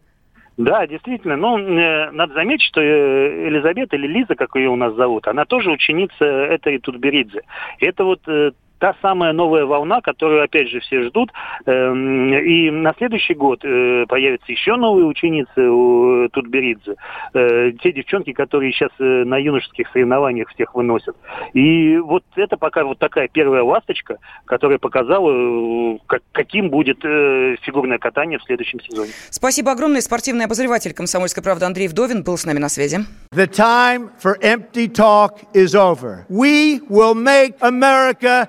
Да, 0.60 0.86
действительно. 0.86 1.36
Ну, 1.36 1.58
э, 1.58 2.10
надо 2.10 2.34
заметить, 2.34 2.66
что 2.66 2.82
э, 2.82 3.46
Елизавета 3.46 3.96
или 3.96 4.06
Лиза, 4.06 4.34
как 4.34 4.56
ее 4.56 4.68
у 4.68 4.76
нас 4.76 4.94
зовут, 4.94 5.26
она 5.26 5.46
тоже 5.46 5.70
ученица 5.70 6.22
этой 6.24 6.78
Тутберидзе. 6.78 7.40
Это 7.78 8.04
вот 8.04 8.20
э, 8.28 8.52
та 8.80 8.96
самая 9.02 9.32
новая 9.32 9.66
волна, 9.66 10.00
которую, 10.00 10.42
опять 10.42 10.68
же, 10.68 10.80
все 10.80 11.02
ждут. 11.02 11.30
Эм, 11.66 12.32
и 12.32 12.70
на 12.70 12.94
следующий 12.96 13.34
год 13.34 13.60
э, 13.62 14.06
появятся 14.08 14.50
еще 14.50 14.76
новые 14.76 15.06
ученицы 15.06 15.68
у 15.68 16.28
Тутберидзе. 16.30 16.96
Э, 17.34 17.72
те 17.82 17.92
девчонки, 17.92 18.32
которые 18.32 18.72
сейчас 18.72 18.90
э, 18.98 19.04
на 19.24 19.36
юношеских 19.36 19.86
соревнованиях 19.92 20.48
всех 20.48 20.74
выносят. 20.74 21.14
И 21.52 21.98
вот 21.98 22.24
это 22.36 22.56
пока 22.56 22.84
вот 22.84 22.98
такая 22.98 23.28
первая 23.28 23.62
ласточка, 23.62 24.16
которая 24.46 24.78
показала, 24.78 25.98
каким 26.32 26.70
будет 26.70 27.00
фигурное 27.00 27.98
катание 27.98 28.38
в 28.38 28.44
следующем 28.44 28.80
сезоне. 28.80 29.10
Спасибо 29.28 29.72
огромное. 29.72 30.00
Спортивный 30.00 30.46
обозреватель 30.46 30.94
«Комсомольской 30.94 31.42
правды» 31.42 31.66
Андрей 31.66 31.88
Вдовин 31.88 32.22
был 32.22 32.38
с 32.38 32.46
нами 32.46 32.58
на 32.58 32.70
связи. 32.70 33.00
The 33.34 33.46
time 33.46 34.10
for 34.22 34.38
empty 34.40 34.88
talk 34.88 35.40
is 35.52 35.74
over. 35.74 36.24
We 36.28 36.80
will 36.88 37.14
make 37.14 37.54
America 37.60 38.48